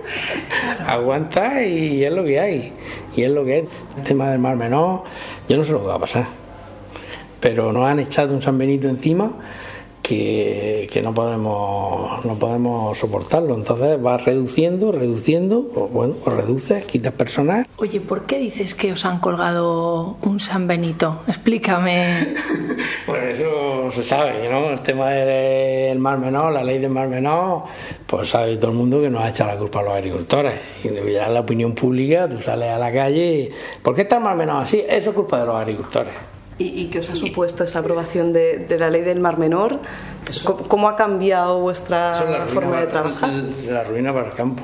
Aguanta 0.87 1.63
y 1.63 2.03
es 2.03 2.13
lo 2.13 2.23
que 2.23 2.39
hay. 2.39 2.73
Y 3.15 3.23
es 3.23 3.31
lo 3.31 3.43
que 3.43 3.59
es. 3.59 3.65
El 3.97 4.03
tema 4.03 4.29
del 4.29 4.39
Mar 4.39 4.55
Menor, 4.55 5.03
yo 5.49 5.57
no 5.57 5.63
sé 5.65 5.73
lo 5.73 5.81
que 5.81 5.87
va 5.87 5.95
a 5.95 5.99
pasar. 5.99 6.25
Pero 7.41 7.73
nos 7.73 7.85
han 7.87 7.99
echado 7.99 8.33
un 8.33 8.41
San 8.41 8.57
Benito 8.57 8.87
encima 8.87 9.31
que, 10.01 10.87
que, 10.91 11.01
no 11.01 11.13
podemos 11.13 12.23
no 12.25 12.35
podemos 12.35 12.97
soportarlo. 12.97 13.55
Entonces 13.55 14.03
va 14.03 14.17
reduciendo, 14.17 14.91
reduciendo, 14.91 15.69
o 15.75 15.87
bueno, 15.87 16.15
o 16.25 16.29
reduces, 16.29 16.85
quitas 16.85 17.13
personal. 17.13 17.67
Oye, 17.77 18.01
¿por 18.01 18.25
qué 18.25 18.39
dices 18.39 18.75
que 18.75 18.91
os 18.91 19.05
han 19.05 19.19
colgado 19.19 20.17
un 20.21 20.39
San 20.39 20.67
Benito? 20.67 21.19
Explícame. 21.27 22.33
pues 23.05 23.39
eso 23.39 23.91
se 23.91 24.03
sabe, 24.03 24.49
¿no? 24.49 24.69
El 24.69 24.81
tema 24.81 25.09
del 25.09 25.99
Mar 25.99 26.17
Menor, 26.17 26.51
la 26.51 26.63
ley 26.63 26.79
del 26.79 26.91
Mar 26.91 27.07
Menor, 27.07 27.63
pues 28.07 28.29
sabe 28.29 28.57
todo 28.57 28.71
el 28.71 28.77
mundo 28.77 29.01
que 29.01 29.09
nos 29.09 29.23
ha 29.23 29.29
echado 29.29 29.51
la 29.51 29.57
culpa 29.57 29.79
a 29.79 29.83
los 29.83 29.93
agricultores. 29.93 30.53
Y 30.83 31.11
ya 31.11 31.29
la 31.29 31.41
opinión 31.41 31.73
pública, 31.73 32.27
tú 32.27 32.39
sales 32.41 32.69
a 32.69 32.77
la 32.77 32.91
calle 32.91 33.33
y, 33.33 33.51
¿por 33.81 33.95
qué 33.95 34.03
está 34.03 34.17
el 34.17 34.23
Mar 34.23 34.35
Menor 34.35 34.63
así? 34.63 34.83
Eso 34.87 35.09
es 35.09 35.15
culpa 35.15 35.39
de 35.39 35.45
los 35.45 35.55
agricultores. 35.55 36.30
¿Y, 36.61 36.85
qué 36.87 36.99
os 36.99 37.09
ha 37.09 37.15
supuesto 37.15 37.63
esa 37.63 37.79
aprobación 37.79 38.33
de, 38.33 38.65
la 38.77 38.89
ley 38.89 39.01
del 39.01 39.19
Mar 39.19 39.37
Menor? 39.37 39.79
¿Cómo, 40.43 40.87
ha 40.87 40.95
cambiado 40.95 41.59
vuestra 41.59 42.15
forma 42.47 42.79
de 42.79 42.87
trabajar? 42.87 43.31
La 43.69 43.83
ruina 43.83 44.13
para 44.13 44.27
el 44.27 44.33
campo. 44.33 44.63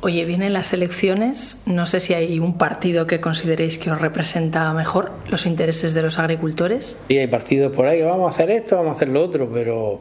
Oye, 0.00 0.24
vienen 0.26 0.52
las 0.52 0.72
elecciones. 0.72 1.62
No 1.66 1.86
sé 1.86 1.98
si 1.98 2.14
hay 2.14 2.38
un 2.38 2.58
partido 2.58 3.06
que 3.06 3.20
consideréis 3.20 3.78
que 3.78 3.90
os 3.90 4.00
representa 4.00 4.72
mejor 4.74 5.12
los 5.28 5.46
intereses 5.46 5.94
de 5.94 6.02
los 6.02 6.18
agricultores. 6.18 6.98
Sí, 7.08 7.18
hay 7.18 7.26
partidos 7.26 7.74
por 7.74 7.86
ahí 7.86 7.98
que 7.98 8.04
vamos 8.04 8.30
a 8.30 8.34
hacer 8.34 8.50
esto, 8.50 8.76
vamos 8.76 8.92
a 8.92 8.96
hacer 8.96 9.08
lo 9.08 9.22
otro, 9.22 9.48
pero 9.52 10.00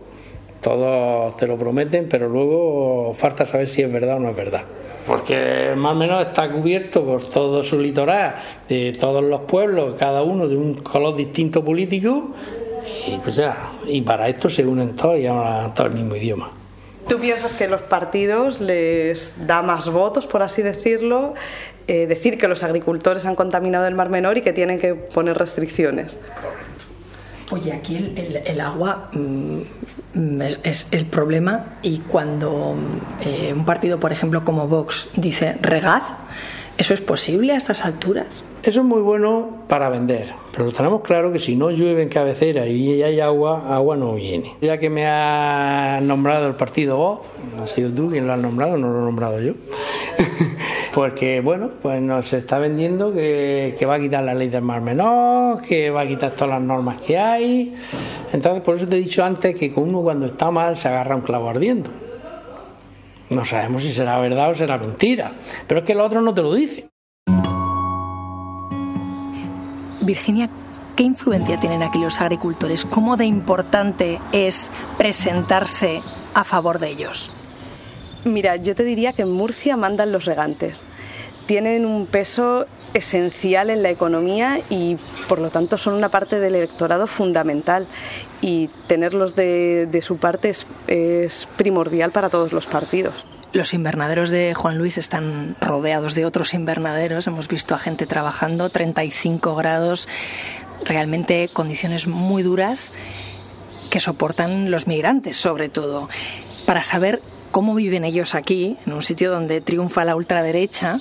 todos 0.62 1.36
te 1.38 1.48
lo 1.48 1.58
prometen, 1.58 2.08
pero 2.10 2.28
luego 2.28 3.14
falta 3.14 3.46
saber 3.46 3.68
si 3.68 3.82
es 3.82 3.92
verdad 3.92 4.18
o 4.18 4.20
no 4.20 4.30
es 4.30 4.36
verdad 4.38 4.64
porque 5.05 5.74
más 5.75 5.93
o 5.93 5.95
menos 5.95 6.25
está 6.25 6.50
cubierto 6.51 7.05
por 7.05 7.24
todo 7.24 7.63
su 7.63 7.79
litoral, 7.79 8.36
de 8.67 8.95
todos 9.00 9.24
los 9.24 9.41
pueblos, 9.41 9.95
cada 9.98 10.24
uno 10.24 10.48
de 10.48 10.57
un 10.57 10.75
color 10.75 11.15
distinto 11.15 11.63
político, 11.63 12.31
y, 13.07 13.17
pues 13.17 13.36
ya, 13.36 13.72
y 13.86 14.01
para 14.01 14.27
esto 14.29 14.50
se 14.50 14.65
unen 14.65 14.95
todos 14.95 15.19
y 15.19 15.27
hablan 15.27 15.74
todo 15.74 15.88
el 15.88 15.93
mismo 15.93 16.15
idioma. 16.15 16.51
¿Tú 17.07 17.19
piensas 17.19 17.53
que 17.53 17.67
los 17.67 17.81
partidos 17.81 18.62
les 18.62 19.45
da 19.45 19.62
más 19.62 19.89
votos, 19.89 20.25
por 20.25 20.41
así 20.41 20.62
decirlo, 20.62 21.33
eh, 21.88 22.07
decir 22.07 22.38
que 22.38 22.48
los 22.48 22.63
agricultores 22.63 23.25
han 23.25 23.36
contaminado 23.36 23.88
el 23.88 23.95
Mar 23.95 24.10
Menor 24.10 24.38
y 24.38 24.41
que 24.41 24.53
tienen 24.53 24.79
que 24.79 24.95
poner 24.95 25.38
restricciones? 25.38 26.17
Correcto. 26.36 26.74
Oye, 27.51 27.74
aquí 27.74 28.13
el, 28.15 28.62
agua 28.62 29.10
mm, 29.12 29.60
es, 30.63 30.88
el 30.91 31.05
problema 31.05 31.65
y 31.82 32.00
cuando 32.00 32.75
eh, 33.22 33.53
un 33.55 33.65
partido, 33.65 34.00
por 34.00 34.12
ejemplo, 34.12 34.43
como 34.43 34.67
Vox 34.67 35.10
dice 35.15 35.58
regad, 35.62 36.01
¿eso 36.77 36.93
es 36.93 37.01
posible 37.01 37.53
a 37.53 37.58
estas 37.58 37.84
alturas? 37.86 38.46
Eso 38.63 38.82
es 38.82 38.86
muy 38.86 39.01
bueno 39.01 39.63
para 39.67 39.89
vender, 39.89 40.34
pero 40.55 40.72
tenemos 40.72 41.01
claro 41.01 41.32
que 41.32 41.39
si 41.39 41.55
no 41.55 41.72
llueve 41.72 42.03
en 42.03 42.10
cabecera 42.10 42.67
y 42.67 43.01
hay 43.01 43.20
agua, 43.20 43.75
agua 43.75 43.98
no 43.98 44.15
viene. 44.15 44.55
Ya 44.62 44.77
que 44.77 44.89
me 44.89 45.05
ha 45.08 46.00
nombrado 46.01 46.48
el 46.48 46.55
partido 46.55 46.98
Vox, 46.98 47.27
ha 47.62 47.67
sido 47.67 47.91
tú 47.93 48.10
quien 48.10 48.27
lo 48.27 48.34
has 48.34 48.39
nombrado, 48.39 48.77
no 48.77 48.91
lo 48.91 49.00
he 49.00 49.03
nombrado 49.03 49.41
yo. 49.41 49.53
Porque, 50.94 51.42
bueno, 51.42 51.72
pues 51.82 52.00
nos 52.04 52.32
está 52.34 52.60
vendiendo 52.60 53.12
que, 53.12 53.76
va 53.90 53.96
a 53.96 54.00
quitar 54.00 54.24
la 54.24 54.36
ley 54.36 54.50
del 54.50 54.62
mar 54.62 54.80
menor, 54.80 55.60
que 55.64 55.90
va 55.90 56.02
a 56.02 56.08
quitar 56.08 56.32
todas 56.34 56.52
las 56.52 56.62
normas 56.62 57.02
que 57.02 57.18
hay. 57.18 57.74
Entonces, 58.32 58.62
por 58.62 58.76
eso 58.76 58.88
te 58.88 58.98
he 58.98 59.00
dicho 59.00 59.26
antes 59.26 59.56
que 59.56 59.74
uno 59.76 60.02
cuando 60.02 60.28
está 60.28 60.52
mal 60.52 60.78
se 60.78 60.90
agarra 60.90 61.16
un 61.16 61.22
clavo 61.22 61.50
ardiendo. 61.50 61.90
No 63.32 63.44
sabemos 63.44 63.82
si 63.82 63.92
será 63.92 64.20
verdad 64.20 64.52
o 64.52 64.54
será 64.54 64.78
mentira, 64.78 65.32
pero 65.66 65.80
es 65.80 65.86
que 65.88 65.94
el 65.94 66.00
otro 66.00 66.22
no 66.22 66.32
te 66.32 66.44
lo 66.44 66.54
dice. 66.54 66.88
Virginia, 70.02 70.48
¿qué 70.96 71.02
influencia 71.02 71.60
tienen 71.60 71.82
aquí 71.82 71.98
los 71.98 72.22
agricultores? 72.22 72.86
¿Cómo 72.86 73.18
de 73.18 73.26
importante 73.26 74.20
es 74.32 74.72
presentarse 75.00 76.02
a 76.36 76.44
favor 76.44 76.78
de 76.78 76.90
ellos? 76.90 77.32
Mira, 78.25 78.56
yo 78.56 78.74
te 78.75 78.84
diría 78.84 79.13
que 79.13 79.24
en 79.24 79.32
Murcia 79.32 79.75
mandan 79.75 80.12
los 80.12 80.25
regantes. 80.25 80.84
Tienen 81.46 81.86
un 81.86 82.06
peso 82.06 82.65
esencial 82.94 83.70
en 83.70 83.84
la 83.84 83.89
economía 83.89 84.60
y 84.70 84.98
por 85.27 85.39
lo 85.39 85.50
tanto 85.50 85.77
son 85.77 85.94
una 85.94 86.08
parte 86.08 86.39
del 86.39 86.56
electorado 86.56 87.06
fundamental 87.06 87.86
y 88.39 88.70
tenerlos 88.88 89.36
de, 89.36 90.00
su 90.01 90.18
parte 90.18 90.53
es, 90.88 91.50
primordial 91.58 92.12
para 92.12 92.30
todos 92.30 92.53
los 92.53 92.65
partidos. 92.65 93.25
Los 93.51 93.74
invernaderos 93.74 94.30
de 94.30 94.53
Juan 94.53 94.77
Luis 94.77 94.98
están 94.98 95.56
rodeados 95.60 96.15
de 96.15 96.25
otros 96.25 96.53
invernaderos. 96.53 97.27
Hemos 97.27 97.48
visto 97.50 97.75
a 97.75 97.77
gente 97.77 98.06
trabajando 98.06 98.70
35 98.70 99.53
grados, 99.56 100.08
realmente 100.86 101.50
condiciones 101.51 102.08
muy 102.08 102.42
duras 102.42 102.94
que 103.92 104.00
soportan 104.00 104.72
los 104.72 104.88
migrantes, 104.88 105.38
sobre 105.38 105.70
todo. 105.70 106.10
Para 106.65 106.84
saber 106.84 107.22
cómo 107.53 107.75
viven 107.75 108.03
ellos 108.03 108.33
aquí, 108.33 108.77
en 108.83 108.93
un 108.93 109.03
sitio 109.03 109.29
donde 109.29 109.62
triunfa 109.62 110.03
la 110.03 110.15
ultraderecha. 110.15 111.00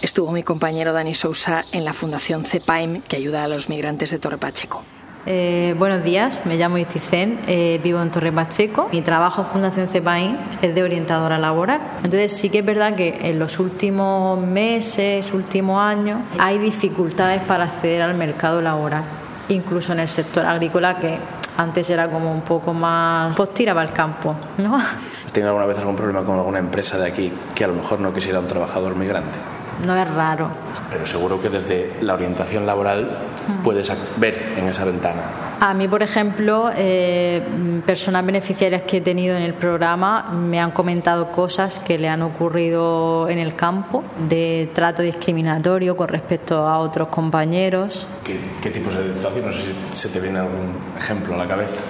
Estuvo 0.00 0.32
mi 0.32 0.42
compañero 0.42 0.94
Dani 0.94 1.14
Sousa 1.14 1.66
en 1.70 1.84
la 1.84 1.92
Fundación 1.92 2.46
CEPAIM, 2.46 3.02
que 3.02 3.16
ayuda 3.16 3.44
a 3.44 3.48
los 3.48 3.68
migrantes 3.68 4.10
de 4.10 4.18
Torre 4.18 4.38
Pacheco. 4.38 4.82
Eh, 5.26 5.74
buenos 5.78 6.02
días, 6.02 6.40
me 6.46 6.56
llamo 6.56 6.78
Isticen, 6.78 7.40
eh, 7.46 7.78
vivo 7.84 8.00
en 8.00 8.10
Torre 8.10 8.32
Pacheco. 8.32 8.88
Mi 8.90 9.02
trabajo 9.02 9.42
en 9.42 9.48
Fundación 9.48 9.86
CEPAIM 9.86 10.38
es 10.62 10.74
de 10.74 10.82
orientadora 10.82 11.38
laboral. 11.38 11.82
Entonces 11.98 12.32
sí 12.32 12.48
que 12.48 12.60
es 12.60 12.64
verdad 12.64 12.94
que 12.96 13.28
en 13.28 13.38
los 13.38 13.58
últimos 13.58 14.40
meses, 14.40 15.30
últimos 15.34 15.78
años, 15.78 16.22
hay 16.38 16.56
dificultades 16.56 17.42
para 17.42 17.64
acceder 17.64 18.00
al 18.00 18.14
mercado 18.14 18.62
laboral, 18.62 19.04
incluso 19.50 19.92
en 19.92 20.00
el 20.00 20.08
sector 20.08 20.46
agrícola 20.46 20.98
que 20.98 21.18
antes 21.56 21.88
era 21.90 22.08
como 22.08 22.32
un 22.32 22.42
poco 22.42 22.72
más 22.72 23.36
postira 23.36 23.74
para 23.74 23.88
el 23.88 23.94
campo, 23.94 24.34
¿no? 24.58 24.76
¿Has 24.76 25.42
alguna 25.42 25.66
vez 25.66 25.78
algún 25.78 25.96
problema 25.96 26.24
con 26.24 26.38
alguna 26.38 26.58
empresa 26.58 26.98
de 26.98 27.06
aquí 27.06 27.32
que 27.54 27.64
a 27.64 27.68
lo 27.68 27.74
mejor 27.74 28.00
no 28.00 28.12
quisiera 28.12 28.40
un 28.40 28.46
trabajador 28.46 28.94
migrante? 28.94 29.38
No 29.86 29.96
es 29.96 30.08
raro. 30.08 30.50
Pero 30.90 31.06
seguro 31.06 31.40
que 31.40 31.48
desde 31.48 31.92
la 32.00 32.14
orientación 32.14 32.66
laboral 32.66 33.08
mm. 33.48 33.62
puedes 33.62 33.92
ver 34.16 34.54
en 34.56 34.68
esa 34.68 34.84
ventana. 34.84 35.22
A 35.60 35.74
mí, 35.74 35.86
por 35.86 36.02
ejemplo, 36.02 36.70
eh, 36.76 37.40
personas 37.86 38.26
beneficiarias 38.26 38.82
que 38.82 38.96
he 38.96 39.00
tenido 39.00 39.36
en 39.36 39.42
el 39.42 39.54
programa 39.54 40.30
me 40.32 40.60
han 40.60 40.72
comentado 40.72 41.30
cosas 41.30 41.78
que 41.80 41.98
le 41.98 42.08
han 42.08 42.22
ocurrido 42.22 43.28
en 43.28 43.38
el 43.38 43.54
campo 43.54 44.02
de 44.28 44.70
trato 44.72 45.02
discriminatorio 45.02 45.96
con 45.96 46.08
respecto 46.08 46.66
a 46.66 46.78
otros 46.78 47.08
compañeros. 47.08 48.06
¿Qué, 48.24 48.38
qué 48.60 48.70
tipos 48.70 48.96
de 48.96 49.14
situaciones? 49.14 49.54
No 49.56 49.62
sé 49.62 49.68
si 49.68 49.96
se 49.96 50.08
te 50.08 50.20
viene 50.20 50.40
algún 50.40 50.74
ejemplo 50.96 51.34
a 51.34 51.38
la 51.38 51.46
cabeza 51.46 51.80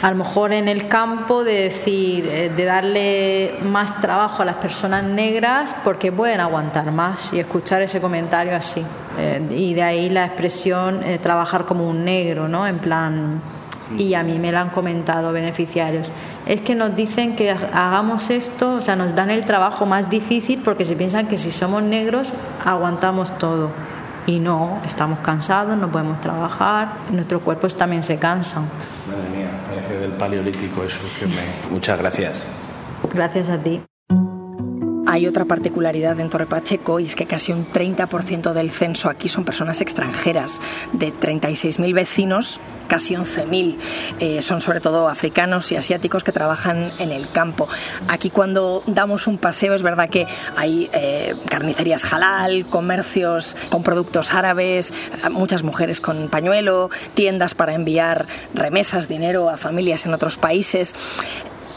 a 0.00 0.10
lo 0.10 0.16
mejor 0.16 0.52
en 0.52 0.68
el 0.68 0.86
campo 0.86 1.42
de 1.42 1.62
decir, 1.62 2.26
eh, 2.26 2.52
de 2.54 2.64
darle 2.64 3.54
más 3.62 4.00
trabajo 4.00 4.42
a 4.42 4.44
las 4.44 4.56
personas 4.56 5.02
negras 5.02 5.74
porque 5.82 6.12
pueden 6.12 6.40
aguantar 6.40 6.92
más 6.92 7.32
y 7.32 7.40
escuchar 7.40 7.82
ese 7.82 8.00
comentario 8.00 8.54
así. 8.54 8.84
Eh, 9.18 9.44
y 9.50 9.74
de 9.74 9.82
ahí 9.82 10.10
la 10.10 10.26
expresión 10.26 11.02
eh, 11.02 11.18
trabajar 11.18 11.64
como 11.64 11.88
un 11.88 12.04
negro, 12.04 12.48
¿no? 12.48 12.66
En 12.66 12.78
plan, 12.78 13.42
y 13.96 14.14
a 14.14 14.22
mí 14.22 14.38
me 14.38 14.52
lo 14.52 14.58
han 14.58 14.70
comentado 14.70 15.32
beneficiarios. 15.32 16.12
Es 16.46 16.60
que 16.60 16.76
nos 16.76 16.94
dicen 16.94 17.34
que 17.34 17.50
hagamos 17.50 18.30
esto, 18.30 18.74
o 18.74 18.80
sea, 18.80 18.94
nos 18.94 19.16
dan 19.16 19.30
el 19.30 19.44
trabajo 19.44 19.84
más 19.84 20.08
difícil 20.08 20.62
porque 20.62 20.84
se 20.84 20.94
piensan 20.94 21.26
que 21.26 21.38
si 21.38 21.50
somos 21.50 21.82
negros 21.82 22.30
aguantamos 22.64 23.36
todo. 23.38 23.70
Y 24.26 24.38
no, 24.38 24.80
estamos 24.84 25.20
cansados, 25.20 25.76
no 25.76 25.90
podemos 25.90 26.20
trabajar, 26.20 26.92
nuestros 27.10 27.42
cuerpos 27.42 27.76
también 27.76 28.02
se 28.02 28.18
cansan. 28.18 28.64
Madre 29.08 29.28
mía, 29.36 29.50
parece 29.66 29.98
del 29.98 30.12
paleolítico 30.12 30.84
eso. 30.84 31.26
Muchas 31.70 31.98
gracias. 31.98 32.44
Gracias 33.12 33.48
a 33.48 33.58
ti. 33.58 33.82
Hay 35.10 35.26
otra 35.26 35.46
particularidad 35.46 36.20
en 36.20 36.28
Torre 36.28 36.44
Pacheco 36.44 37.00
y 37.00 37.06
es 37.06 37.16
que 37.16 37.24
casi 37.24 37.50
un 37.50 37.66
30% 37.66 38.52
del 38.52 38.70
censo 38.70 39.08
aquí 39.08 39.26
son 39.26 39.46
personas 39.46 39.80
extranjeras. 39.80 40.60
De 40.92 41.14
36.000 41.14 41.94
vecinos, 41.94 42.60
casi 42.88 43.14
11.000 43.14 43.78
eh, 44.20 44.42
son 44.42 44.60
sobre 44.60 44.80
todo 44.80 45.08
africanos 45.08 45.72
y 45.72 45.76
asiáticos 45.76 46.24
que 46.24 46.32
trabajan 46.32 46.92
en 46.98 47.10
el 47.10 47.30
campo. 47.30 47.68
Aquí 48.06 48.28
cuando 48.28 48.82
damos 48.86 49.26
un 49.26 49.38
paseo 49.38 49.72
es 49.72 49.80
verdad 49.80 50.10
que 50.10 50.26
hay 50.58 50.90
eh, 50.92 51.34
carnicerías 51.48 52.12
halal, 52.12 52.66
comercios 52.66 53.56
con 53.70 53.82
productos 53.82 54.34
árabes, 54.34 54.92
muchas 55.30 55.62
mujeres 55.62 56.02
con 56.02 56.28
pañuelo, 56.28 56.90
tiendas 57.14 57.54
para 57.54 57.72
enviar 57.72 58.26
remesas, 58.52 59.08
dinero 59.08 59.48
a 59.48 59.56
familias 59.56 60.04
en 60.04 60.12
otros 60.12 60.36
países. 60.36 60.94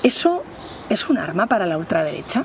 ¿Eso 0.03 0.43
es 0.89 1.07
un 1.07 1.17
arma 1.17 1.47
para 1.47 1.65
la 1.65 1.77
ultraderecha? 1.77 2.43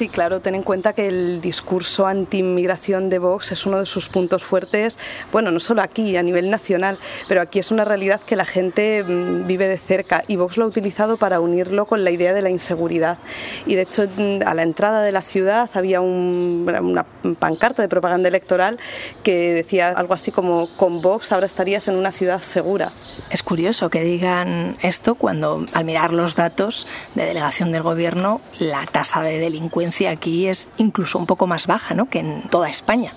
Sí, 0.00 0.08
claro, 0.08 0.40
ten 0.40 0.54
en 0.54 0.62
cuenta 0.62 0.94
que 0.94 1.08
el 1.08 1.42
discurso 1.42 2.06
anti-inmigración 2.06 3.10
de 3.10 3.18
Vox 3.18 3.52
es 3.52 3.66
uno 3.66 3.78
de 3.78 3.84
sus 3.84 4.08
puntos 4.08 4.42
fuertes, 4.42 4.98
bueno, 5.30 5.50
no 5.50 5.60
solo 5.60 5.82
aquí, 5.82 6.16
a 6.16 6.22
nivel 6.22 6.48
nacional, 6.48 6.96
pero 7.28 7.42
aquí 7.42 7.58
es 7.58 7.70
una 7.70 7.84
realidad 7.84 8.18
que 8.22 8.34
la 8.34 8.46
gente 8.46 9.04
mm, 9.04 9.46
vive 9.46 9.68
de 9.68 9.76
cerca 9.76 10.22
y 10.26 10.36
Vox 10.36 10.56
lo 10.56 10.64
ha 10.64 10.68
utilizado 10.68 11.18
para 11.18 11.38
unirlo 11.38 11.84
con 11.84 12.02
la 12.02 12.10
idea 12.10 12.32
de 12.32 12.40
la 12.40 12.48
inseguridad. 12.48 13.18
Y 13.66 13.74
de 13.74 13.82
hecho, 13.82 14.04
mm, 14.04 14.38
a 14.46 14.54
la 14.54 14.62
entrada 14.62 15.02
de 15.02 15.12
la 15.12 15.20
ciudad 15.20 15.68
había 15.74 16.00
una 16.00 17.04
pancarta 17.38 17.82
de 17.82 17.88
propaganda 17.90 18.30
electoral 18.30 18.78
que 19.22 19.52
decía 19.52 19.90
algo 19.90 20.14
así 20.14 20.32
como, 20.32 20.74
con 20.78 21.02
Vox 21.02 21.30
ahora 21.30 21.44
estarías 21.44 21.88
en 21.88 21.96
una 21.96 22.10
ciudad 22.10 22.40
segura. 22.40 22.92
Es 23.28 23.42
curioso 23.42 23.90
que 23.90 24.00
digan 24.00 24.78
esto 24.80 25.14
cuando 25.14 25.66
al 25.74 25.84
mirar 25.84 26.14
los 26.14 26.36
datos 26.36 26.86
de 27.14 27.26
delegación 27.26 27.70
del 27.70 27.82
gobierno, 27.82 28.40
la 28.58 28.86
tasa 28.86 29.20
de 29.20 29.38
delincuencia 29.38 29.89
aquí 30.08 30.46
es 30.46 30.68
incluso 30.76 31.18
un 31.18 31.26
poco 31.26 31.46
más 31.46 31.66
baja 31.66 31.94
¿no? 31.94 32.06
que 32.06 32.20
en 32.20 32.42
toda 32.48 32.68
España. 32.68 33.12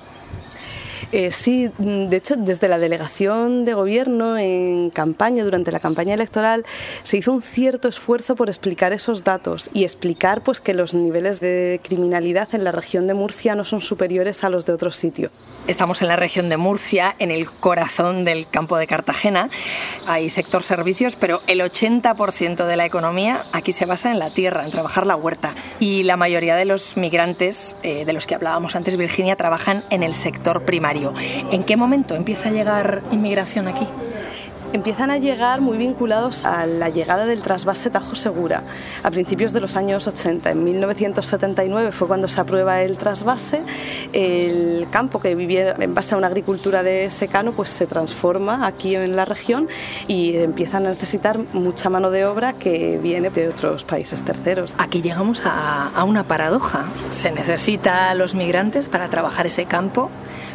Eh, 1.13 1.31
sí, 1.31 1.69
de 1.77 2.17
hecho, 2.17 2.35
desde 2.35 2.67
la 2.67 2.79
delegación 2.79 3.65
de 3.65 3.75
gobierno 3.75 4.35
en 4.35 4.89
campaña, 4.89 5.43
durante 5.43 5.71
la 5.71 5.79
campaña 5.79 6.15
electoral, 6.15 6.65
se 7.03 7.17
hizo 7.17 7.31
un 7.31 7.43
cierto 7.43 7.87
esfuerzo 7.87 8.35
por 8.35 8.49
explicar 8.49 8.93
esos 8.93 9.23
datos 9.23 9.69
y 9.73 9.83
explicar 9.83 10.41
pues, 10.43 10.59
que 10.59 10.73
los 10.73 10.95
niveles 10.95 11.39
de 11.39 11.79
criminalidad 11.83 12.49
en 12.55 12.63
la 12.63 12.71
región 12.71 13.05
de 13.05 13.13
Murcia 13.13 13.53
no 13.53 13.63
son 13.63 13.79
superiores 13.79 14.43
a 14.43 14.49
los 14.49 14.65
de 14.65 14.73
otros 14.73 14.95
sitios. 14.95 15.31
Estamos 15.67 16.01
en 16.01 16.07
la 16.07 16.15
región 16.15 16.49
de 16.49 16.57
Murcia, 16.57 17.13
en 17.19 17.29
el 17.29 17.45
corazón 17.45 18.25
del 18.25 18.47
campo 18.47 18.77
de 18.77 18.87
Cartagena. 18.87 19.49
Hay 20.07 20.31
sector 20.31 20.63
servicios, 20.63 21.15
pero 21.15 21.41
el 21.45 21.61
80% 21.61 22.65
de 22.65 22.75
la 22.75 22.87
economía 22.87 23.43
aquí 23.51 23.71
se 23.71 23.85
basa 23.85 24.11
en 24.11 24.17
la 24.17 24.31
tierra, 24.31 24.65
en 24.65 24.71
trabajar 24.71 25.05
la 25.05 25.15
huerta. 25.15 25.53
Y 25.79 26.01
la 26.03 26.17
mayoría 26.17 26.55
de 26.55 26.65
los 26.65 26.97
migrantes 26.97 27.75
eh, 27.83 28.03
de 28.03 28.13
los 28.13 28.25
que 28.25 28.33
hablábamos 28.33 28.75
antes, 28.75 28.97
Virginia, 28.97 29.35
trabajan 29.35 29.83
en 29.91 30.01
el 30.01 30.15
sector 30.15 30.65
primario. 30.65 31.02
¿En 31.51 31.63
qué 31.63 31.75
momento 31.75 32.15
empieza 32.15 32.49
a 32.49 32.51
llegar 32.51 33.03
inmigración 33.11 33.67
aquí? 33.67 33.87
empiezan 34.73 35.11
a 35.11 35.19
llegar 35.19 35.61
muy 35.61 35.77
vinculados 35.77 36.45
a 36.45 36.65
la 36.65 36.89
llegada 36.89 37.25
del 37.25 37.43
trasvase 37.43 37.91
Tajo 37.91 38.15
Segura 38.15 38.63
a 39.03 39.11
principios 39.11 39.53
de 39.53 39.61
los 39.61 39.75
años 39.75 40.07
80. 40.07 40.49
En 40.51 40.63
1979 40.63 41.91
fue 41.91 42.07
cuando 42.07 42.27
se 42.27 42.41
aprueba 42.41 42.81
el 42.81 42.97
trasvase. 42.97 43.61
El 44.11 44.87
campo 44.89 45.21
que 45.21 45.35
vivía 45.35 45.75
en 45.79 45.93
base 45.93 46.15
a 46.15 46.17
una 46.17 46.27
agricultura 46.27 46.81
de 46.81 47.11
secano 47.11 47.53
pues 47.55 47.69
se 47.69 47.85
transforma 47.85 48.65
aquí 48.65 48.95
en 48.95 49.15
la 49.15 49.25
región 49.25 49.67
y 50.07 50.37
empiezan 50.37 50.87
a 50.87 50.89
necesitar 50.89 51.37
mucha 51.53 51.89
mano 51.89 52.09
de 52.09 52.25
obra 52.25 52.53
que 52.53 52.99
viene 53.01 53.29
de 53.29 53.49
otros 53.49 53.83
países 53.83 54.23
terceros. 54.25 54.73
Aquí 54.79 55.03
llegamos 55.03 55.43
a, 55.45 55.89
a 55.89 56.03
una 56.03 56.27
paradoja. 56.27 56.83
Se 57.11 57.31
necesita 57.31 58.09
a 58.09 58.15
los 58.15 58.33
migrantes 58.33 58.87
para 58.87 59.09
trabajar 59.09 59.45
ese 59.45 59.65
campo 59.65 60.09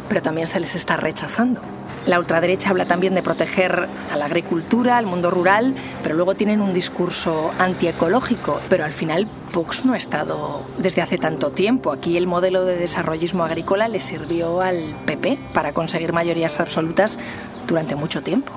pero 0.09 0.21
también 0.21 0.47
se 0.47 0.59
les 0.59 0.75
está 0.75 0.97
rechazando. 0.97 1.61
La 2.05 2.19
ultraderecha 2.19 2.71
habla 2.71 2.85
también 2.85 3.13
de 3.13 3.23
proteger 3.23 3.87
a 4.11 4.17
la 4.17 4.25
agricultura, 4.25 4.97
al 4.97 5.05
mundo 5.05 5.29
rural, 5.29 5.75
pero 6.01 6.15
luego 6.15 6.35
tienen 6.35 6.59
un 6.59 6.73
discurso 6.73 7.51
antiecológico. 7.59 8.59
Pero 8.67 8.83
al 8.83 8.91
final 8.91 9.29
Vox 9.53 9.85
no 9.85 9.93
ha 9.93 9.97
estado 9.97 10.65
desde 10.79 11.01
hace 11.01 11.17
tanto 11.17 11.51
tiempo. 11.51 11.91
Aquí 11.91 12.17
el 12.17 12.27
modelo 12.27 12.65
de 12.65 12.77
desarrollismo 12.77 13.43
agrícola 13.43 13.87
le 13.87 14.01
sirvió 14.01 14.61
al 14.61 15.03
PP 15.05 15.37
para 15.53 15.73
conseguir 15.73 16.11
mayorías 16.11 16.59
absolutas 16.59 17.19
durante 17.67 17.95
mucho 17.95 18.23
tiempo. 18.23 18.53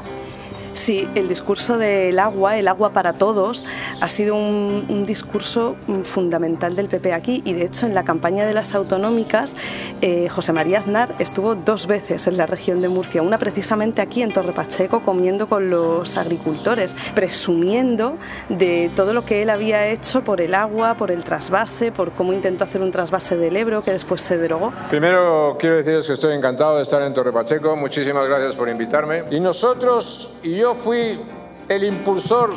Sí, 0.74 1.06
el 1.14 1.28
discurso 1.28 1.76
del 1.76 2.18
agua, 2.18 2.56
el 2.56 2.66
agua 2.66 2.92
para 2.92 3.12
todos, 3.12 3.64
ha 4.00 4.08
sido 4.08 4.36
un, 4.36 5.02
discurso 5.06 5.74
fundamental 6.04 6.76
del 6.76 6.88
PP 6.88 7.12
aquí 7.12 7.42
y 7.44 7.54
de 7.54 7.64
hecho 7.64 7.86
en 7.86 7.94
la 7.94 8.04
campaña 8.04 8.46
de 8.46 8.54
las 8.54 8.72
autonómicas 8.74 9.56
eh, 10.00 10.28
José 10.28 10.52
María 10.52 10.78
Aznar 10.78 11.12
estuvo 11.18 11.56
dos 11.56 11.88
veces 11.88 12.28
en 12.28 12.36
la 12.36 12.46
región 12.46 12.80
de 12.80 12.88
Murcia, 12.88 13.20
una 13.20 13.36
precisamente 13.36 14.00
aquí 14.00 14.22
en 14.22 14.32
Torre 14.32 14.52
Pacheco 14.52 15.00
comiendo 15.00 15.48
con 15.48 15.70
los 15.70 16.16
agricultores, 16.16 16.96
presumiendo 17.14 18.16
de 18.48 18.90
todo 18.94 19.12
lo 19.12 19.24
que 19.24 19.42
él 19.42 19.50
había 19.50 19.88
hecho 19.88 20.22
por 20.22 20.40
el 20.40 20.54
agua, 20.54 20.96
por 20.96 21.10
el 21.10 21.24
trasvase, 21.24 21.90
por 21.90 22.12
cómo 22.12 22.32
intentó 22.32 22.64
hacer 22.64 22.80
un 22.80 22.92
trasvase 22.92 23.36
del 23.36 23.56
Ebro 23.56 23.82
que 23.82 23.90
después 23.90 24.20
se 24.22 24.38
derogó. 24.38 24.72
Primero 24.88 25.56
quiero 25.58 25.76
deciros 25.76 26.06
que 26.06 26.12
estoy 26.12 26.34
encantado 26.34 26.76
de 26.76 26.82
estar 26.82 27.02
en 27.02 27.12
Torre 27.12 27.32
Pacheco, 27.32 27.76
muchísimas 27.76 28.28
gracias 28.28 28.54
por 28.54 28.68
invitarme 28.68 29.24
y 29.30 29.40
nosotros 29.40 30.38
y 30.44 30.61
fui 30.74 31.20
el 31.68 31.84
impulsor 31.84 32.54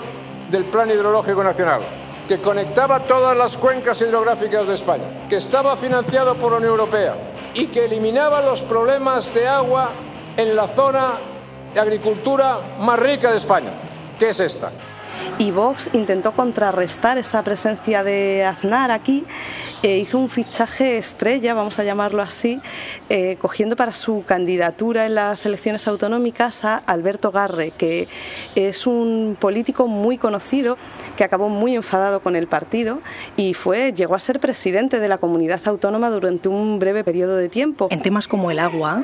del 0.49 0.65
Plan 0.65 0.89
Hidrológico 0.89 1.43
Nacional, 1.43 1.81
que 2.27 2.39
conectaba 2.39 3.01
todas 3.01 3.35
las 3.35 3.57
cuencas 3.57 3.99
hidrográficas 4.01 4.67
de 4.67 4.75
España, 4.75 5.27
que 5.27 5.37
estaba 5.37 5.75
financiado 5.75 6.35
por 6.35 6.51
la 6.51 6.57
Unión 6.57 6.71
Europea 6.71 7.51
y 7.53 7.67
que 7.67 7.85
eliminaba 7.85 8.41
los 8.41 8.61
problemas 8.61 9.33
de 9.33 9.47
agua 9.47 9.89
en 10.37 10.55
la 10.55 10.67
zona 10.67 11.13
de 11.73 11.79
agricultura 11.79 12.77
más 12.79 12.99
rica 12.99 13.31
de 13.31 13.37
España, 13.37 13.71
que 14.17 14.29
es 14.29 14.39
esta 14.39 14.71
y 15.37 15.51
Vox 15.51 15.89
intentó 15.93 16.33
contrarrestar 16.33 17.17
esa 17.17 17.43
presencia 17.43 18.03
de 18.03 18.45
Aznar 18.45 18.91
aquí 18.91 19.25
e 19.83 19.97
hizo 19.97 20.17
un 20.17 20.29
fichaje 20.29 20.97
estrella, 20.97 21.53
vamos 21.53 21.77
a 21.77 21.83
llamarlo 21.83 22.21
así, 22.21 22.59
eh, 23.09 23.37
cogiendo 23.39 23.75
para 23.75 23.91
su 23.91 24.23
candidatura 24.25 25.05
en 25.05 25.15
las 25.15 25.45
elecciones 25.45 25.87
autonómicas 25.87 26.65
a 26.65 26.77
Alberto 26.77 27.31
Garre, 27.31 27.71
que 27.71 28.07
es 28.55 28.87
un 28.87 29.37
político 29.39 29.87
muy 29.87 30.17
conocido 30.17 30.77
que 31.15 31.23
acabó 31.23 31.49
muy 31.49 31.75
enfadado 31.75 32.21
con 32.21 32.35
el 32.35 32.47
partido 32.47 32.99
y 33.35 33.53
fue 33.53 33.93
llegó 33.93 34.15
a 34.15 34.19
ser 34.19 34.39
presidente 34.39 34.99
de 34.99 35.07
la 35.07 35.17
comunidad 35.17 35.61
autónoma 35.65 36.09
durante 36.09 36.49
un 36.49 36.79
breve 36.79 37.03
periodo 37.03 37.35
de 37.35 37.49
tiempo. 37.49 37.87
En 37.91 38.01
temas 38.01 38.27
como 38.27 38.51
el 38.51 38.59
agua, 38.59 39.03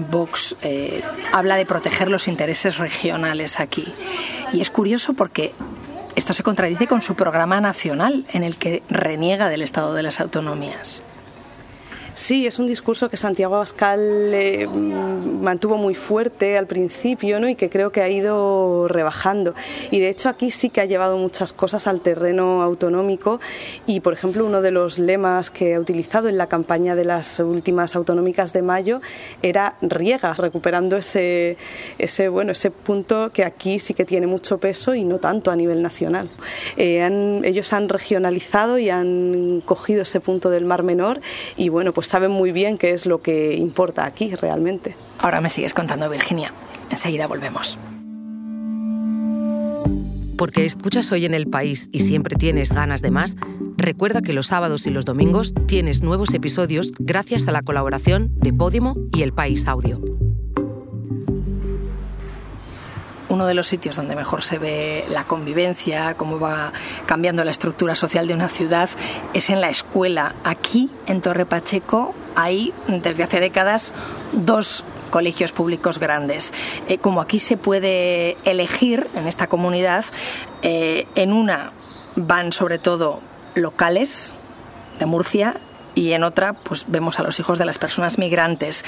Vox 0.00 0.56
eh, 0.62 1.02
habla 1.32 1.56
de 1.56 1.66
proteger 1.66 2.08
los 2.08 2.28
intereses 2.28 2.78
regionales 2.78 3.60
aquí. 3.60 3.86
Y 4.52 4.60
es 4.60 4.70
curioso 4.70 5.14
porque 5.14 5.52
esto 6.16 6.32
se 6.32 6.42
contradice 6.42 6.86
con 6.86 7.02
su 7.02 7.14
programa 7.14 7.60
nacional 7.60 8.24
en 8.32 8.42
el 8.42 8.58
que 8.58 8.82
reniega 8.88 9.48
del 9.48 9.62
Estado 9.62 9.94
de 9.94 10.02
las 10.02 10.20
Autonomías. 10.20 11.02
Sí, 12.14 12.46
es 12.46 12.58
un 12.58 12.66
discurso 12.66 13.08
que 13.08 13.16
Santiago 13.16 13.54
Abascal 13.54 14.00
eh, 14.34 14.66
mantuvo 14.66 15.76
muy 15.76 15.94
fuerte 15.94 16.58
al 16.58 16.66
principio 16.66 17.38
¿no? 17.38 17.48
y 17.48 17.54
que 17.54 17.70
creo 17.70 17.92
que 17.92 18.02
ha 18.02 18.08
ido 18.08 18.88
rebajando. 18.88 19.54
Y 19.90 20.00
de 20.00 20.08
hecho 20.08 20.28
aquí 20.28 20.50
sí 20.50 20.70
que 20.70 20.80
ha 20.80 20.86
llevado 20.86 21.16
muchas 21.16 21.52
cosas 21.52 21.86
al 21.86 22.00
terreno 22.00 22.62
autonómico 22.62 23.40
y, 23.86 24.00
por 24.00 24.12
ejemplo, 24.12 24.44
uno 24.44 24.60
de 24.60 24.72
los 24.72 24.98
lemas 24.98 25.50
que 25.50 25.76
ha 25.76 25.80
utilizado 25.80 26.28
en 26.28 26.36
la 26.36 26.48
campaña 26.48 26.96
de 26.96 27.04
las 27.04 27.38
últimas 27.38 27.94
autonómicas 27.94 28.52
de 28.52 28.62
mayo 28.62 29.00
era 29.42 29.76
riega, 29.80 30.34
recuperando 30.34 30.96
ese, 30.96 31.56
ese, 31.98 32.28
bueno, 32.28 32.52
ese 32.52 32.70
punto 32.70 33.30
que 33.32 33.44
aquí 33.44 33.78
sí 33.78 33.94
que 33.94 34.04
tiene 34.04 34.26
mucho 34.26 34.58
peso 34.58 34.94
y 34.94 35.04
no 35.04 35.18
tanto 35.18 35.50
a 35.50 35.56
nivel 35.56 35.80
nacional. 35.80 36.28
Eh, 36.76 37.40
ellos 37.44 37.72
han 37.72 37.88
regionalizado 37.88 38.78
y 38.78 38.90
han 38.90 39.62
cogido 39.64 40.02
ese 40.02 40.20
punto 40.20 40.50
del 40.50 40.64
Mar 40.64 40.82
Menor 40.82 41.20
y 41.56 41.68
bueno, 41.68 41.92
pues 41.92 41.99
pues 42.00 42.08
saben 42.08 42.30
muy 42.30 42.50
bien 42.50 42.78
qué 42.78 42.92
es 42.92 43.04
lo 43.04 43.20
que 43.20 43.54
importa 43.56 44.06
aquí 44.06 44.34
realmente. 44.34 44.96
Ahora 45.18 45.42
me 45.42 45.50
sigues 45.50 45.74
contando, 45.74 46.08
Virginia. 46.08 46.50
Enseguida 46.88 47.26
volvemos. 47.26 47.78
Porque 50.38 50.64
escuchas 50.64 51.12
hoy 51.12 51.26
en 51.26 51.34
el 51.34 51.46
país 51.46 51.90
y 51.92 52.00
siempre 52.00 52.36
tienes 52.36 52.72
ganas 52.72 53.02
de 53.02 53.10
más, 53.10 53.36
recuerda 53.76 54.22
que 54.22 54.32
los 54.32 54.46
sábados 54.46 54.86
y 54.86 54.90
los 54.90 55.04
domingos 55.04 55.52
tienes 55.66 56.02
nuevos 56.02 56.32
episodios 56.32 56.92
gracias 56.98 57.48
a 57.48 57.52
la 57.52 57.60
colaboración 57.60 58.30
de 58.36 58.54
Podimo 58.54 58.96
y 59.14 59.20
El 59.20 59.34
País 59.34 59.66
Audio. 59.66 60.00
Uno 63.30 63.46
de 63.46 63.54
los 63.54 63.68
sitios 63.68 63.96
donde 63.96 64.16
mejor 64.16 64.42
se 64.42 64.58
ve 64.58 65.04
la 65.08 65.24
convivencia, 65.24 66.14
cómo 66.14 66.38
va 66.38 66.72
cambiando 67.06 67.44
la 67.44 67.52
estructura 67.52 67.94
social 67.94 68.26
de 68.26 68.34
una 68.34 68.48
ciudad, 68.48 68.90
es 69.32 69.48
en 69.50 69.60
la 69.60 69.70
escuela. 69.70 70.34
Aquí, 70.44 70.90
en 71.06 71.20
Torre 71.20 71.46
Pacheco, 71.46 72.14
hay 72.34 72.74
desde 72.88 73.22
hace 73.22 73.40
décadas 73.40 73.92
dos 74.32 74.84
colegios 75.10 75.52
públicos 75.52 75.98
grandes. 75.98 76.52
Eh, 76.88 76.98
como 76.98 77.20
aquí 77.20 77.38
se 77.38 77.56
puede 77.56 78.36
elegir 78.44 79.06
en 79.14 79.26
esta 79.26 79.46
comunidad, 79.46 80.04
eh, 80.62 81.06
en 81.14 81.32
una 81.32 81.72
van 82.16 82.52
sobre 82.52 82.78
todo 82.78 83.20
locales 83.54 84.34
de 84.98 85.06
Murcia 85.06 85.56
y 85.94 86.12
en 86.12 86.24
otra 86.24 86.52
pues 86.52 86.84
vemos 86.88 87.18
a 87.18 87.22
los 87.22 87.38
hijos 87.38 87.58
de 87.58 87.64
las 87.64 87.78
personas 87.78 88.18
migrantes. 88.18 88.84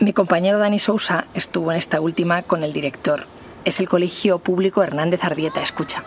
Mi 0.00 0.12
compañero 0.12 0.58
Dani 0.58 0.80
Sousa 0.80 1.26
estuvo 1.34 1.70
en 1.70 1.78
esta 1.78 2.00
última 2.00 2.42
con 2.42 2.64
el 2.64 2.72
director 2.72 3.26
es 3.64 3.80
el 3.80 3.88
Colegio 3.88 4.38
Público 4.38 4.82
Hernández 4.82 5.24
Ardieta. 5.24 5.62
Escucha. 5.62 6.02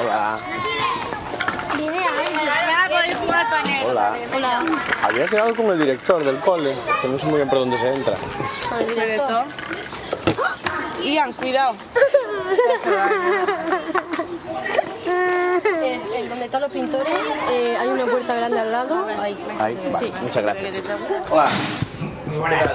Hola. 0.00 0.38
Hola. 3.84 4.16
Hola. 4.34 4.64
Había 5.02 5.26
quedado 5.26 5.54
con 5.54 5.66
el 5.66 5.78
director 5.78 6.24
del 6.24 6.38
cole, 6.40 6.74
que 7.00 7.08
no 7.08 7.18
sé 7.18 7.26
muy 7.26 7.36
bien 7.36 7.48
por 7.48 7.58
dónde 7.58 7.76
se 7.76 7.92
entra. 7.92 8.16
¿El 8.78 8.94
director? 8.94 9.44
Ian, 11.02 11.32
cuidado. 11.32 11.74
Donde 16.42 16.56
están 16.56 16.62
los 16.62 16.72
pintores 16.72 17.14
eh, 17.52 17.76
hay 17.78 17.88
una 17.88 18.04
puerta 18.04 18.34
grande 18.34 18.58
al 18.58 18.72
lado. 18.72 19.06
Ahí. 19.06 19.38
Ahí, 19.60 19.78
vale. 19.92 20.06
Sí. 20.08 20.12
Muchas 20.22 20.42
gracias. 20.42 20.82
Hola. 21.30 21.48
Muy 22.26 22.36
buenas. 22.36 22.68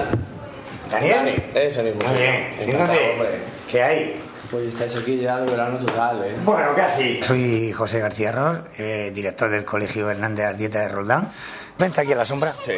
¿Daniel? 0.89 1.51
Ese 1.53 1.83
mismo. 1.83 2.07
Muy 2.07 2.17
bien. 2.17 2.49
Siéntate. 2.61 3.41
¿Qué 3.69 3.83
hay? 3.83 4.21
Pues 4.49 4.69
estáis 4.69 4.95
aquí 4.95 5.17
ya 5.19 5.41
de 5.41 5.51
verano 5.51 5.77
total, 5.79 6.23
¿eh? 6.23 6.37
Bueno, 6.45 6.73
casi. 6.77 7.21
Soy 7.21 7.73
José 7.73 7.99
García 7.99 8.31
Ros, 8.31 8.59
eh, 8.77 9.11
director 9.13 9.49
del 9.49 9.65
Colegio 9.65 10.09
Hernández 10.09 10.45
Ardieta 10.45 10.79
de 10.79 10.87
Roldán. 10.87 11.27
Vente 11.79 12.01
aquí 12.01 12.11
a 12.11 12.15
la 12.15 12.25
sombra. 12.25 12.53
Sí, 12.65 12.71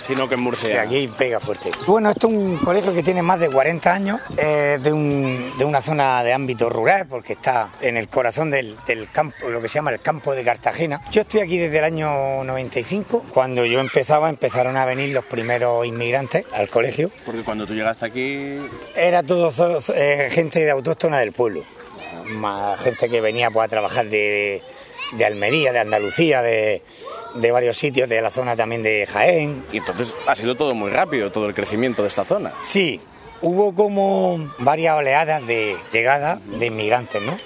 sino 0.00 0.26
que 0.28 0.34
en 0.34 0.40
Murcia. 0.40 0.80
Aquí 0.80 1.08
pega 1.08 1.38
fuerte. 1.40 1.70
Bueno, 1.86 2.10
esto 2.10 2.28
es 2.28 2.32
un 2.34 2.56
colegio 2.58 2.94
que 2.94 3.02
tiene 3.02 3.20
más 3.22 3.38
de 3.38 3.50
40 3.50 3.92
años, 3.92 4.20
es 4.36 4.82
de, 4.82 4.92
un- 4.92 5.52
de 5.58 5.64
una 5.64 5.82
zona 5.82 6.22
de 6.24 6.32
ámbito 6.32 6.70
rural, 6.70 7.06
porque 7.06 7.34
está 7.34 7.70
en 7.82 7.96
el 7.98 8.08
corazón 8.08 8.50
del, 8.50 8.76
del 8.86 9.10
campo, 9.10 9.50
lo 9.50 9.60
que 9.60 9.68
se 9.68 9.74
llama 9.74 9.90
el 9.90 10.00
campo 10.00 10.34
de 10.34 10.42
Cartagena. 10.42 11.02
Yo 11.10 11.20
estoy 11.22 11.40
aquí 11.40 11.58
desde 11.58 11.78
el 11.78 11.84
año 11.84 12.42
95. 12.44 13.24
Cuando 13.32 13.64
yo 13.66 13.78
empezaba, 13.80 14.30
empezaron 14.30 14.76
a 14.78 14.86
venir 14.86 15.12
los 15.14 15.24
primeros 15.26 15.84
inmigrantes 15.86 16.46
al 16.54 16.68
colegio. 16.70 17.10
Porque 17.26 17.42
cuando 17.42 17.66
tú 17.66 17.74
llegaste 17.74 18.06
aquí... 18.06 18.58
Era 18.94 19.22
todo 19.22 19.52
eh, 19.94 20.28
gente 20.30 20.60
de 20.60 20.70
autóctona 20.70 21.18
del 21.18 21.32
pueblo. 21.32 21.62
Más 22.26 22.80
gente 22.80 23.08
que 23.08 23.20
venía 23.20 23.50
pues, 23.50 23.66
a 23.66 23.68
trabajar 23.68 24.06
de, 24.06 24.62
de 25.12 25.24
Almería, 25.26 25.72
de 25.72 25.78
Andalucía, 25.78 26.42
de, 26.42 26.82
de 27.40 27.50
varios 27.52 27.76
sitios, 27.76 28.08
de 28.08 28.20
la 28.22 28.30
zona 28.30 28.56
también 28.56 28.82
de 28.82 29.06
Jaén. 29.06 29.64
Y 29.72 29.78
entonces 29.78 30.14
ha 30.26 30.34
sido 30.36 30.54
todo 30.56 30.74
muy 30.74 30.90
rápido, 30.90 31.30
todo 31.32 31.46
el 31.46 31.54
crecimiento 31.54 32.02
de 32.02 32.08
esta 32.08 32.24
zona. 32.24 32.54
Sí, 32.62 33.00
hubo 33.42 33.74
como 33.74 34.52
varias 34.58 34.96
oleadas 34.98 35.46
de 35.46 35.76
llegada 35.92 36.40
de 36.44 36.66
inmigrantes, 36.66 37.22
¿no? 37.22 37.36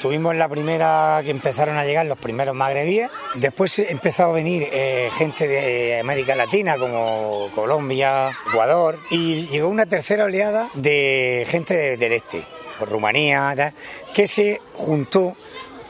Tuvimos 0.00 0.34
la 0.34 0.48
primera 0.48 1.20
que 1.22 1.30
empezaron 1.30 1.76
a 1.76 1.84
llegar 1.84 2.06
los 2.06 2.16
primeros 2.18 2.54
magrebíes, 2.54 3.10
después 3.34 3.78
empezó 3.80 4.24
a 4.24 4.32
venir 4.32 4.66
eh, 4.72 5.10
gente 5.18 5.46
de 5.46 6.00
América 6.00 6.34
Latina 6.34 6.78
como 6.78 7.50
Colombia, 7.54 8.30
Ecuador 8.48 8.98
y 9.10 9.46
llegó 9.48 9.68
una 9.68 9.84
tercera 9.84 10.24
oleada 10.24 10.70
de 10.72 11.44
gente 11.50 11.76
de- 11.76 11.96
del 11.98 12.12
este, 12.14 12.42
por 12.78 12.88
Rumanía, 12.88 13.52
tal, 13.54 13.74
que 14.14 14.26
se 14.26 14.62
juntó 14.74 15.36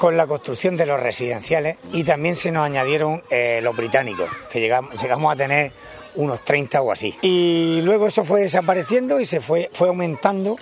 con 0.01 0.17
la 0.17 0.27
construcción 0.27 0.79
de 0.79 0.87
los 0.87 0.99
residenciales 0.99 1.77
y 1.93 2.05
también 2.05 2.35
se 2.35 2.51
nos 2.51 2.65
añadieron 2.65 3.23
eh, 3.29 3.61
los 3.63 3.77
británicos, 3.77 4.31
que 4.51 4.59
llegamos, 4.59 4.99
llegamos 4.99 5.31
a 5.31 5.37
tener 5.37 5.73
unos 6.15 6.43
30 6.43 6.81
o 6.81 6.91
así. 6.91 7.15
Y 7.21 7.83
luego 7.83 8.07
eso 8.07 8.25
fue 8.25 8.41
desapareciendo 8.41 9.21
y 9.21 9.27
se 9.27 9.41
fue, 9.41 9.69
fue 9.75 9.89
aumentando, 9.89 10.57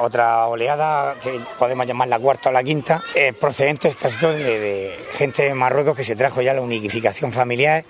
otra, 0.00 0.46
oleada 0.46 1.16
que 1.22 1.38
podemos 1.58 1.86
llamar 1.86 2.08
la 2.08 2.18
cuarta 2.18 2.48
o 2.48 2.52
la 2.52 2.64
quinta, 2.64 3.02
eh, 3.14 3.34
procedentes 3.38 3.94
casi 3.94 4.18
de 4.24 4.98
gente 5.12 5.42
de 5.42 5.52
Marruecos 5.52 5.94
que 5.94 6.04
se 6.04 6.16
trajo 6.16 6.40
ya 6.40 6.54
la 6.54 6.62
unificación 6.62 7.34
familiar 7.34 7.84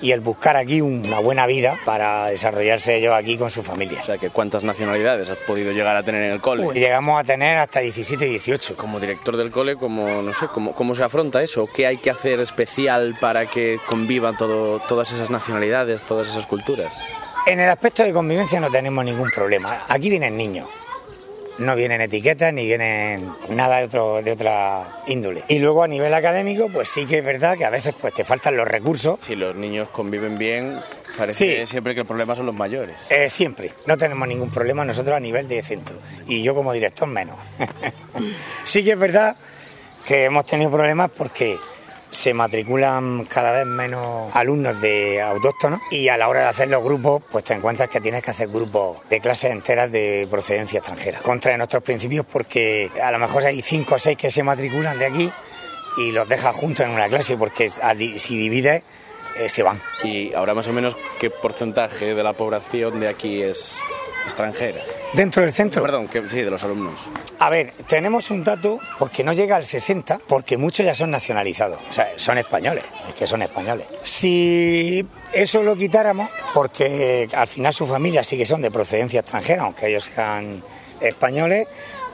y 0.00 0.12
el 0.12 0.20
buscar 0.20 0.56
aquí 0.56 0.80
una 0.80 1.18
buena 1.18 1.46
vida 1.46 1.78
para 1.84 2.26
desarrollarse 2.26 2.96
ellos 2.96 3.14
aquí 3.14 3.36
con 3.36 3.50
su 3.50 3.62
familia. 3.62 4.00
O 4.00 4.04
sea, 4.04 4.18
que 4.18 4.30
¿cuántas 4.30 4.64
nacionalidades 4.64 5.30
has 5.30 5.38
podido 5.38 5.72
llegar 5.72 5.96
a 5.96 6.02
tener 6.02 6.22
en 6.22 6.32
el 6.32 6.40
cole? 6.40 6.64
Pues 6.64 6.76
llegamos 6.76 7.20
a 7.20 7.24
tener 7.24 7.58
hasta 7.58 7.80
17 7.80 8.26
y 8.26 8.30
18. 8.30 8.76
Como 8.76 9.00
director 9.00 9.36
del 9.36 9.50
cole, 9.50 9.76
como, 9.76 10.22
no 10.22 10.32
sé, 10.32 10.46
¿cómo, 10.46 10.72
cómo 10.72 10.94
se 10.94 11.02
afronta 11.02 11.42
eso? 11.42 11.66
¿Qué 11.72 11.86
hay 11.86 11.96
que 11.96 12.10
hacer 12.10 12.40
especial 12.40 13.16
para 13.20 13.46
que 13.46 13.78
convivan 13.86 14.36
todo, 14.36 14.80
todas 14.80 15.12
esas 15.12 15.30
nacionalidades, 15.30 16.02
todas 16.02 16.28
esas 16.28 16.46
culturas? 16.46 17.00
En 17.46 17.60
el 17.60 17.70
aspecto 17.70 18.02
de 18.02 18.12
convivencia 18.12 18.60
no 18.60 18.70
tenemos 18.70 19.04
ningún 19.04 19.30
problema. 19.30 19.84
Aquí 19.88 20.10
vienen 20.10 20.36
niños. 20.36 20.68
No 21.58 21.74
vienen 21.74 22.00
etiquetas 22.00 22.52
ni 22.52 22.66
vienen 22.66 23.28
nada 23.50 23.78
de, 23.78 23.84
otro, 23.84 24.22
de 24.22 24.32
otra 24.32 25.02
índole. 25.08 25.44
Y 25.48 25.58
luego 25.58 25.82
a 25.82 25.88
nivel 25.88 26.14
académico, 26.14 26.68
pues 26.72 26.88
sí 26.88 27.04
que 27.04 27.18
es 27.18 27.24
verdad 27.24 27.56
que 27.56 27.64
a 27.64 27.70
veces 27.70 27.94
pues 28.00 28.14
te 28.14 28.24
faltan 28.24 28.56
los 28.56 28.68
recursos. 28.68 29.18
Si 29.20 29.34
los 29.34 29.56
niños 29.56 29.90
conviven 29.90 30.38
bien, 30.38 30.78
parece 31.16 31.66
siempre 31.66 31.94
que 31.94 32.00
el 32.00 32.06
problema 32.06 32.34
son 32.34 32.46
los 32.46 32.54
mayores. 32.54 33.10
Eh, 33.10 33.28
siempre, 33.28 33.72
no 33.86 33.96
tenemos 33.96 34.28
ningún 34.28 34.50
problema 34.50 34.84
nosotros 34.84 35.16
a 35.16 35.20
nivel 35.20 35.48
de 35.48 35.62
centro 35.62 35.98
y 36.26 36.42
yo 36.42 36.54
como 36.54 36.72
director 36.72 37.08
menos. 37.08 37.36
sí 38.64 38.84
que 38.84 38.92
es 38.92 38.98
verdad 38.98 39.36
que 40.06 40.24
hemos 40.24 40.46
tenido 40.46 40.70
problemas 40.70 41.10
porque 41.10 41.56
se 42.10 42.34
matriculan 42.34 43.24
cada 43.26 43.52
vez 43.52 43.66
menos 43.66 44.34
alumnos 44.34 44.80
de 44.80 45.20
autóctonos 45.20 45.80
y 45.90 46.08
a 46.08 46.16
la 46.16 46.28
hora 46.28 46.40
de 46.40 46.46
hacer 46.48 46.68
los 46.68 46.82
grupos 46.82 47.22
pues 47.30 47.44
te 47.44 47.54
encuentras 47.54 47.88
que 47.90 48.00
tienes 48.00 48.22
que 48.22 48.30
hacer 48.30 48.48
grupos 48.48 48.98
de 49.08 49.20
clases 49.20 49.52
enteras 49.52 49.90
de 49.90 50.26
procedencia 50.30 50.78
extranjera. 50.78 51.20
Contra 51.20 51.56
nuestros 51.56 51.82
principios 51.82 52.26
porque 52.30 52.90
a 53.02 53.10
lo 53.10 53.18
mejor 53.18 53.44
hay 53.46 53.62
cinco 53.62 53.96
o 53.96 53.98
seis 53.98 54.16
que 54.16 54.30
se 54.30 54.42
matriculan 54.42 54.98
de 54.98 55.06
aquí 55.06 55.32
y 55.98 56.12
los 56.12 56.28
dejas 56.28 56.54
juntos 56.54 56.86
en 56.86 56.92
una 56.92 57.08
clase 57.08 57.36
porque 57.36 57.68
si 57.68 58.38
divides 58.38 58.82
eh, 59.38 59.48
se 59.48 59.62
van. 59.62 59.80
Y 60.02 60.34
ahora 60.34 60.54
más 60.54 60.66
o 60.68 60.72
menos, 60.72 60.96
¿qué 61.18 61.30
porcentaje 61.30 62.14
de 62.14 62.22
la 62.22 62.32
población 62.32 62.98
de 63.00 63.08
aquí 63.08 63.42
es 63.42 63.80
extranjera? 64.28 64.80
Dentro 65.12 65.42
del 65.42 65.52
centro. 65.52 65.82
Perdón, 65.82 66.08
que, 66.08 66.28
sí, 66.28 66.40
de 66.42 66.50
los 66.50 66.62
alumnos. 66.62 67.00
A 67.38 67.50
ver, 67.50 67.74
tenemos 67.86 68.30
un 68.30 68.44
dato 68.44 68.78
porque 68.98 69.24
no 69.24 69.32
llega 69.32 69.56
al 69.56 69.64
60, 69.64 70.20
porque 70.26 70.56
muchos 70.56 70.86
ya 70.86 70.94
son 70.94 71.10
nacionalizados. 71.10 71.80
O 71.88 71.92
sea, 71.92 72.12
son 72.16 72.38
españoles, 72.38 72.84
es 73.08 73.14
que 73.14 73.26
son 73.26 73.42
españoles. 73.42 73.86
Si 74.02 75.06
eso 75.32 75.62
lo 75.62 75.76
quitáramos, 75.76 76.30
porque 76.54 77.28
al 77.32 77.46
final 77.46 77.72
su 77.72 77.86
familia 77.86 78.24
sí 78.24 78.36
que 78.36 78.46
son 78.46 78.62
de 78.62 78.70
procedencia 78.70 79.20
extranjera, 79.20 79.62
aunque 79.64 79.88
ellos 79.88 80.04
sean 80.04 80.62
españoles, 81.00 81.68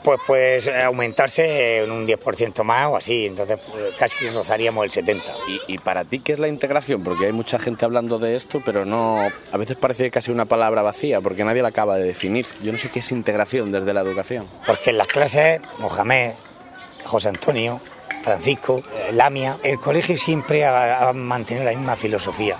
pues 0.04 0.20
puede 0.26 0.82
aumentarse 0.84 1.78
en 1.82 1.90
un 1.90 2.06
10% 2.06 2.62
más 2.62 2.88
o 2.88 2.96
así, 2.96 3.26
entonces 3.26 3.58
pues, 3.58 3.94
casi 3.98 4.28
rozaríamos 4.28 4.84
el 4.84 5.04
70%. 5.04 5.22
¿Y, 5.48 5.74
y 5.74 5.78
para 5.78 6.04
ti 6.04 6.20
qué 6.20 6.34
es 6.34 6.38
la 6.38 6.46
integración? 6.46 7.02
Porque 7.02 7.24
hay 7.24 7.32
mucha 7.32 7.58
gente 7.58 7.86
hablando 7.86 8.18
de 8.18 8.36
esto, 8.36 8.62
pero 8.64 8.84
no. 8.84 9.26
A 9.50 9.56
veces 9.56 9.76
parece 9.76 10.10
casi 10.10 10.30
una 10.30 10.44
palabra 10.44 10.82
vacía, 10.82 11.22
porque 11.22 11.42
nadie 11.42 11.62
la 11.62 11.68
acaba 11.68 11.96
de 11.96 12.04
definir. 12.04 12.46
Yo 12.62 12.70
no 12.70 12.78
sé 12.78 12.90
qué 12.90 12.98
es 12.98 13.10
integración 13.12 13.72
desde 13.72 13.94
la 13.94 14.02
educación. 14.02 14.46
Porque 14.66 14.90
en 14.90 14.98
las 14.98 15.08
clases, 15.08 15.60
Mohamed, 15.78 16.32
José 17.06 17.30
Antonio, 17.30 17.80
Francisco, 18.22 18.82
eh, 18.94 19.12
Lamia, 19.12 19.58
el 19.62 19.78
colegio 19.78 20.18
siempre 20.18 20.64
ha, 20.64 21.08
ha 21.08 21.12
mantenido 21.14 21.64
la 21.64 21.72
misma 21.72 21.96
filosofía 21.96 22.58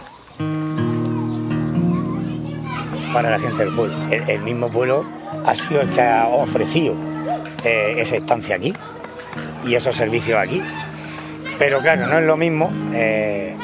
para 3.13 3.31
la 3.31 3.39
gente 3.39 3.65
del 3.65 3.75
pueblo. 3.75 3.95
El, 4.11 4.31
el 4.31 4.41
mismo 4.41 4.71
pueblo 4.71 5.05
ha 5.45 5.55
sido 5.55 5.83
el 5.83 5.91
que 5.91 6.01
ha 6.01 6.27
ofrecido 6.29 7.14
eh, 7.65 7.95
esa 7.99 8.17
estancia 8.17 8.57
aquí 8.57 8.75
y 9.67 9.75
esos 9.75 9.97
servicios 9.97 10.39
aquí. 10.39 10.63
Pero 11.59 11.81
claro, 11.81 12.07
no 12.07 12.19
es 12.19 12.25
lo 12.25 12.37
mismo 12.37 12.71
eh, 12.93 13.57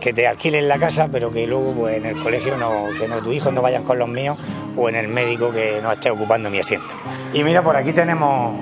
que 0.00 0.12
te 0.12 0.26
alquilen 0.26 0.68
la 0.68 0.78
casa, 0.78 1.08
pero 1.10 1.32
que 1.32 1.46
luego 1.46 1.72
pues, 1.72 1.96
en 1.96 2.06
el 2.06 2.22
colegio 2.22 2.56
no, 2.56 2.86
que 2.98 3.08
no, 3.08 3.22
tus 3.22 3.34
hijos 3.34 3.52
no 3.52 3.60
vayan 3.60 3.82
con 3.82 3.98
los 3.98 4.08
míos 4.08 4.38
o 4.76 4.88
en 4.88 4.94
el 4.94 5.08
médico 5.08 5.50
que 5.50 5.80
no 5.82 5.90
esté 5.90 6.10
ocupando 6.10 6.48
mi 6.48 6.60
asiento. 6.60 6.94
Y 7.32 7.42
mira, 7.42 7.62
por 7.62 7.76
aquí 7.76 7.92
tenemos 7.92 8.54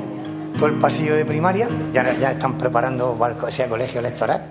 todo 0.56 0.66
el 0.66 0.74
pasillo 0.74 1.14
de 1.14 1.24
primaria, 1.24 1.68
ya, 1.92 2.02
están 2.30 2.56
preparando 2.56 3.18
ese 3.46 3.66
colegio 3.66 4.00
electoral. 4.00 4.46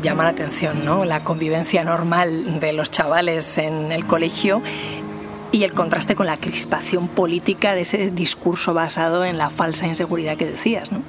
llama 0.00 0.24
la 0.24 0.30
atención, 0.30 0.84
¿no? 0.84 1.04
La 1.04 1.24
convivencia 1.24 1.84
normal 1.84 2.60
de 2.60 2.72
los 2.72 2.90
chavales 2.90 3.58
en 3.58 3.92
el 3.92 4.06
colegio 4.06 4.62
y 5.52 5.64
el 5.64 5.72
contraste 5.72 6.14
con 6.14 6.26
la 6.26 6.36
crispación 6.36 7.08
política 7.08 7.74
de 7.74 7.82
ese 7.82 8.10
discurso 8.10 8.74
basado 8.74 9.24
en 9.24 9.38
la 9.38 9.50
falsa 9.50 9.86
inseguridad 9.86 10.36
que 10.36 10.46
decías, 10.46 10.92
¿no? 10.92 11.02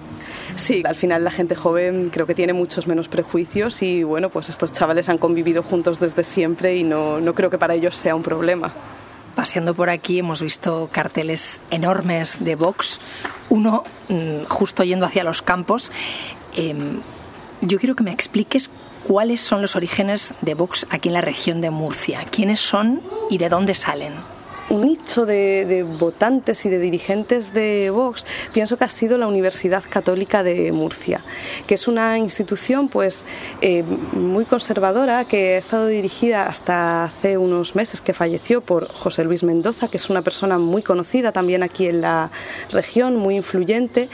Sí, 0.55 0.83
al 0.85 0.95
final 0.95 1.23
la 1.23 1.31
gente 1.31 1.55
joven 1.55 2.09
creo 2.11 2.25
que 2.25 2.35
tiene 2.35 2.53
muchos 2.53 2.87
menos 2.87 3.07
prejuicios 3.07 3.81
y 3.81 4.03
bueno, 4.03 4.29
pues 4.29 4.49
estos 4.49 4.71
chavales 4.71 5.09
han 5.09 5.17
convivido 5.17 5.63
juntos 5.63 5.99
desde 5.99 6.23
siempre 6.23 6.75
y 6.75 6.83
no, 6.83 7.21
no 7.21 7.33
creo 7.33 7.49
que 7.49 7.57
para 7.57 7.73
ellos 7.73 7.95
sea 7.95 8.15
un 8.15 8.23
problema. 8.23 8.73
Paseando 9.35 9.73
por 9.73 9.89
aquí 9.89 10.19
hemos 10.19 10.41
visto 10.41 10.89
carteles 10.91 11.61
enormes 11.69 12.37
de 12.39 12.55
Vox, 12.55 12.99
uno 13.49 13.83
mm, 14.09 14.43
justo 14.49 14.83
yendo 14.83 15.05
hacia 15.05 15.23
los 15.23 15.41
campos. 15.41 15.91
Em, 16.55 16.99
yo 17.61 17.79
quiero 17.79 17.95
que 17.95 18.03
me 18.03 18.11
expliques 18.11 18.69
cuáles 19.07 19.41
son 19.41 19.61
los 19.61 19.75
orígenes 19.75 20.33
de 20.41 20.53
Vox 20.53 20.85
aquí 20.89 21.09
en 21.09 21.13
la 21.13 21.21
región 21.21 21.61
de 21.61 21.69
Murcia, 21.69 22.25
quiénes 22.31 22.59
son 22.59 23.01
y 23.29 23.37
de 23.37 23.49
dónde 23.49 23.75
salen. 23.75 24.13
Un 24.71 24.85
nicho 24.85 25.25
de, 25.25 25.85
votantes 25.99 26.65
y 26.65 26.69
de 26.69 26.79
dirigentes 26.79 27.53
de 27.53 27.89
Vox 27.89 28.25
pienso 28.53 28.77
que 28.77 28.85
ha 28.85 28.89
sido 28.89 29.17
la 29.17 29.27
Universidad 29.27 29.83
Católica 29.89 30.43
de 30.43 30.71
Murcia, 30.71 31.25
que 31.67 31.75
es 31.75 31.89
una 31.89 32.17
institución 32.17 32.87
pues 32.87 33.25
eh, 33.59 33.83
muy 33.83 34.45
conservadora 34.45 35.25
que 35.25 35.55
ha 35.55 35.57
estado 35.57 35.87
dirigida 35.87 36.47
hasta 36.47 37.03
hace 37.03 37.37
unos 37.37 37.75
meses 37.75 37.99
que 37.99 38.13
falleció 38.13 38.61
por 38.61 38.87
José 38.93 39.25
Luis 39.25 39.43
Mendoza, 39.43 39.89
que 39.89 39.97
es 39.97 40.09
una 40.09 40.21
persona 40.21 40.57
muy 40.57 40.83
conocida 40.83 41.33
también 41.33 41.63
aquí 41.63 41.87
en 41.87 41.99
la 41.99 42.31
región, 42.71 43.17
muy 43.17 43.35
influyente 43.35 44.07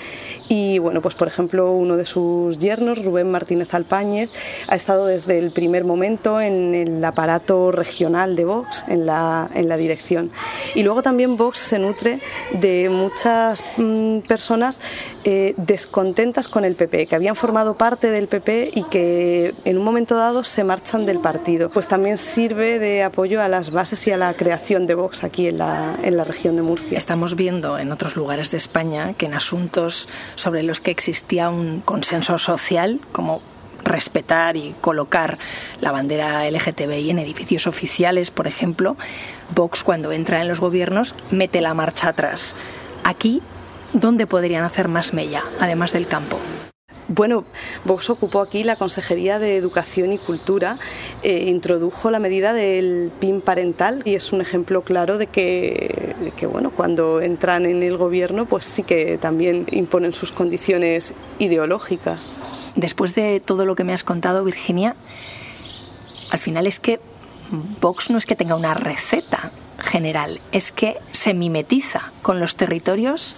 y 0.49 0.79
bueno, 0.79 1.03
pues 1.03 1.13
por 1.13 1.27
ejemplo 1.27 1.71
uno 1.71 1.97
de 1.97 2.07
sus 2.07 2.57
yernos, 2.57 3.05
Rubén 3.05 3.29
Martínez 3.29 3.75
Alpáñez, 3.75 4.31
ha 4.67 4.75
estado 4.75 5.05
desde 5.05 5.37
el 5.37 5.51
primer 5.51 5.83
momento 5.83 6.41
en 6.41 6.73
el 6.73 7.05
aparato 7.05 7.71
regional 7.71 8.35
de 8.35 8.45
Vox, 8.45 8.83
en 8.87 9.05
la, 9.05 9.51
en 9.53 9.69
la 9.69 9.77
dirección. 9.77 10.31
Y 10.75 10.83
luego 10.83 11.01
también 11.01 11.37
Vox 11.37 11.59
se 11.59 11.79
nutre 11.79 12.19
de 12.51 12.89
muchas 12.89 13.63
mm, 13.77 14.19
personas 14.19 14.81
eh, 15.23 15.53
descontentas 15.57 16.47
con 16.47 16.65
el 16.65 16.75
PP, 16.75 17.07
que 17.07 17.15
habían 17.15 17.35
formado 17.35 17.75
parte 17.75 18.11
del 18.11 18.27
PP 18.27 18.71
y 18.73 18.83
que 18.85 19.53
en 19.65 19.77
un 19.77 19.83
momento 19.83 20.15
dado 20.15 20.43
se 20.43 20.63
marchan 20.63 21.05
del 21.05 21.19
partido. 21.19 21.69
Pues 21.69 21.87
también 21.87 22.17
sirve 22.17 22.79
de 22.79 23.03
apoyo 23.03 23.41
a 23.41 23.47
las 23.47 23.71
bases 23.71 24.05
y 24.07 24.11
a 24.11 24.17
la 24.17 24.33
creación 24.33 24.87
de 24.87 24.95
Vox 24.95 25.23
aquí 25.23 25.47
en 25.47 25.57
la, 25.57 25.95
en 26.03 26.17
la 26.17 26.23
región 26.23 26.55
de 26.55 26.61
Murcia. 26.61 26.97
Estamos 26.97 27.35
viendo 27.35 27.77
en 27.77 27.91
otros 27.91 28.15
lugares 28.15 28.51
de 28.51 28.57
España 28.57 29.13
que 29.17 29.25
en 29.25 29.33
asuntos 29.33 30.09
sobre 30.35 30.63
los 30.63 30.81
que 30.81 30.91
existía 30.91 31.49
un 31.49 31.81
consenso 31.81 32.37
social, 32.37 32.99
como 33.11 33.41
respetar 33.87 34.57
y 34.57 34.75
colocar 34.81 35.37
la 35.81 35.91
bandera 35.91 36.49
LGTBI 36.49 37.11
en 37.11 37.19
edificios 37.19 37.67
oficiales, 37.67 38.31
por 38.31 38.47
ejemplo, 38.47 38.97
Vox 39.55 39.83
cuando 39.83 40.11
entra 40.11 40.41
en 40.41 40.47
los 40.47 40.59
gobiernos 40.59 41.15
mete 41.31 41.61
la 41.61 41.73
marcha 41.73 42.09
atrás. 42.09 42.55
Aquí, 43.03 43.41
¿dónde 43.93 44.27
podrían 44.27 44.63
hacer 44.63 44.87
más 44.87 45.13
mella, 45.13 45.43
además 45.59 45.93
del 45.93 46.07
campo? 46.07 46.39
Bueno, 47.09 47.45
Vox 47.85 48.09
ocupó 48.09 48.41
aquí 48.41 48.65
la 48.65 48.75
Consejería 48.75 49.39
de 49.39 49.55
Educación 49.55 50.11
y 50.11 50.17
Cultura, 50.17 50.77
eh, 51.23 51.45
introdujo 51.47 52.11
la 52.11 52.19
medida 52.19 52.51
del 52.51 53.11
PIN 53.21 53.39
parental 53.39 54.01
y 54.03 54.15
es 54.15 54.33
un 54.33 54.41
ejemplo 54.41 54.81
claro 54.81 55.17
de 55.17 55.27
que, 55.27 56.15
de 56.19 56.31
que, 56.31 56.47
bueno, 56.47 56.71
cuando 56.71 57.21
entran 57.21 57.65
en 57.65 57.81
el 57.81 57.95
gobierno, 57.95 58.45
pues 58.45 58.65
sí 58.65 58.83
que 58.83 59.17
también 59.17 59.67
imponen 59.71 60.11
sus 60.11 60.33
condiciones 60.33 61.13
ideológicas. 61.39 62.29
Después 62.77 63.15
de 63.15 63.39
todo 63.39 63.65
lo 63.65 63.75
que 63.75 63.83
me 63.83 63.91
has 63.91 64.03
contado, 64.03 64.43
Virginia, 64.43 64.95
al 66.29 66.39
final 66.39 66.67
es 66.67 66.79
que 66.79 66.99
Vox 67.81 68.11
no 68.11 68.19
es 68.19 68.27
que 68.27 68.35
tenga 68.35 68.55
una 68.55 68.75
receta 68.75 69.51
general, 69.79 70.39
es 70.51 70.71
que 70.71 70.97
se 71.11 71.33
mimetiza 71.33 72.11
con 72.21 72.39
los 72.39 72.55
territorios 72.55 73.35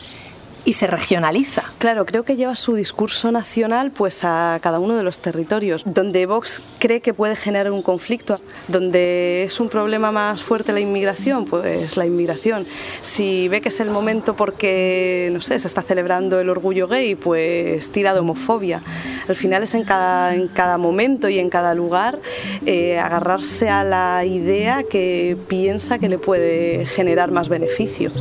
y 0.69 0.73
se 0.73 0.85
regionaliza. 0.85 1.63
Claro, 1.79 2.05
creo 2.05 2.23
que 2.23 2.35
lleva 2.35 2.55
su 2.55 2.75
discurso 2.75 3.31
nacional 3.31 3.89
pues 3.89 4.23
a 4.23 4.59
cada 4.61 4.77
uno 4.77 4.95
de 4.95 5.01
los 5.01 5.19
territorios. 5.19 5.81
Donde 5.83 6.27
Vox 6.27 6.61
cree 6.77 7.01
que 7.01 7.11
puede 7.11 7.35
generar 7.35 7.71
un 7.71 7.81
conflicto, 7.81 8.35
donde 8.67 9.41
es 9.45 9.59
un 9.59 9.67
problema 9.67 10.11
más 10.11 10.43
fuerte 10.43 10.71
la 10.71 10.79
inmigración, 10.79 11.45
pues 11.45 11.97
la 11.97 12.05
inmigración. 12.05 12.67
Si 13.01 13.47
ve 13.47 13.61
que 13.61 13.69
es 13.69 13.79
el 13.79 13.89
momento 13.89 14.35
porque, 14.35 15.31
no 15.33 15.41
sé, 15.41 15.57
se 15.57 15.67
está 15.67 15.81
celebrando 15.81 16.39
el 16.39 16.49
orgullo 16.51 16.87
gay, 16.87 17.15
pues 17.15 17.91
tira 17.91 18.13
de 18.13 18.19
homofobia. 18.19 18.83
Al 19.27 19.35
final 19.35 19.63
es 19.63 19.73
en 19.73 19.85
cada, 19.85 20.35
en 20.35 20.49
cada 20.49 20.77
momento 20.77 21.29
y 21.29 21.39
en 21.39 21.49
cada 21.49 21.73
lugar 21.73 22.19
eh, 22.67 22.99
agarrarse 22.99 23.69
a 23.69 23.83
la 23.83 24.23
idea 24.23 24.83
que 24.83 25.35
piensa 25.47 25.97
que 25.97 26.09
le 26.09 26.19
puede 26.19 26.85
generar 26.85 27.31
más 27.31 27.49
beneficio. 27.49 28.11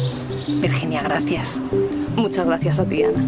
Virginia, 0.62 1.02
gracias. 1.02 1.60
Muchas 2.18 2.46
gracias 2.46 2.78
a 2.80 2.84
ti, 2.84 3.04
Ana. 3.04 3.24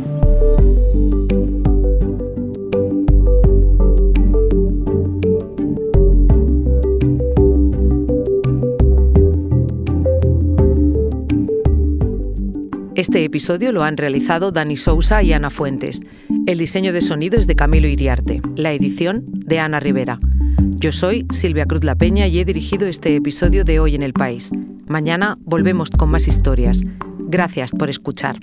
Este 12.96 13.24
episodio 13.24 13.72
lo 13.72 13.82
han 13.82 13.96
realizado 13.96 14.50
Dani 14.52 14.76
Sousa 14.76 15.22
y 15.22 15.32
Ana 15.32 15.50
Fuentes. 15.50 16.00
El 16.46 16.58
diseño 16.58 16.92
de 16.92 17.00
sonido 17.00 17.38
es 17.38 17.46
de 17.46 17.54
Camilo 17.54 17.86
Iriarte. 17.86 18.42
La 18.56 18.72
edición 18.72 19.24
de 19.26 19.60
Ana 19.60 19.80
Rivera. 19.80 20.18
Yo 20.76 20.92
soy 20.92 21.26
Silvia 21.30 21.64
Cruz 21.64 21.84
La 21.84 21.94
Peña 21.94 22.26
y 22.26 22.40
he 22.40 22.44
dirigido 22.44 22.88
este 22.88 23.14
episodio 23.14 23.64
de 23.64 23.80
Hoy 23.80 23.94
en 23.94 24.02
el 24.02 24.12
País. 24.12 24.50
Mañana 24.88 25.38
volvemos 25.42 25.90
con 25.90 26.10
más 26.10 26.26
historias. 26.26 26.82
Gracias 27.20 27.70
por 27.70 27.88
escuchar. 27.88 28.38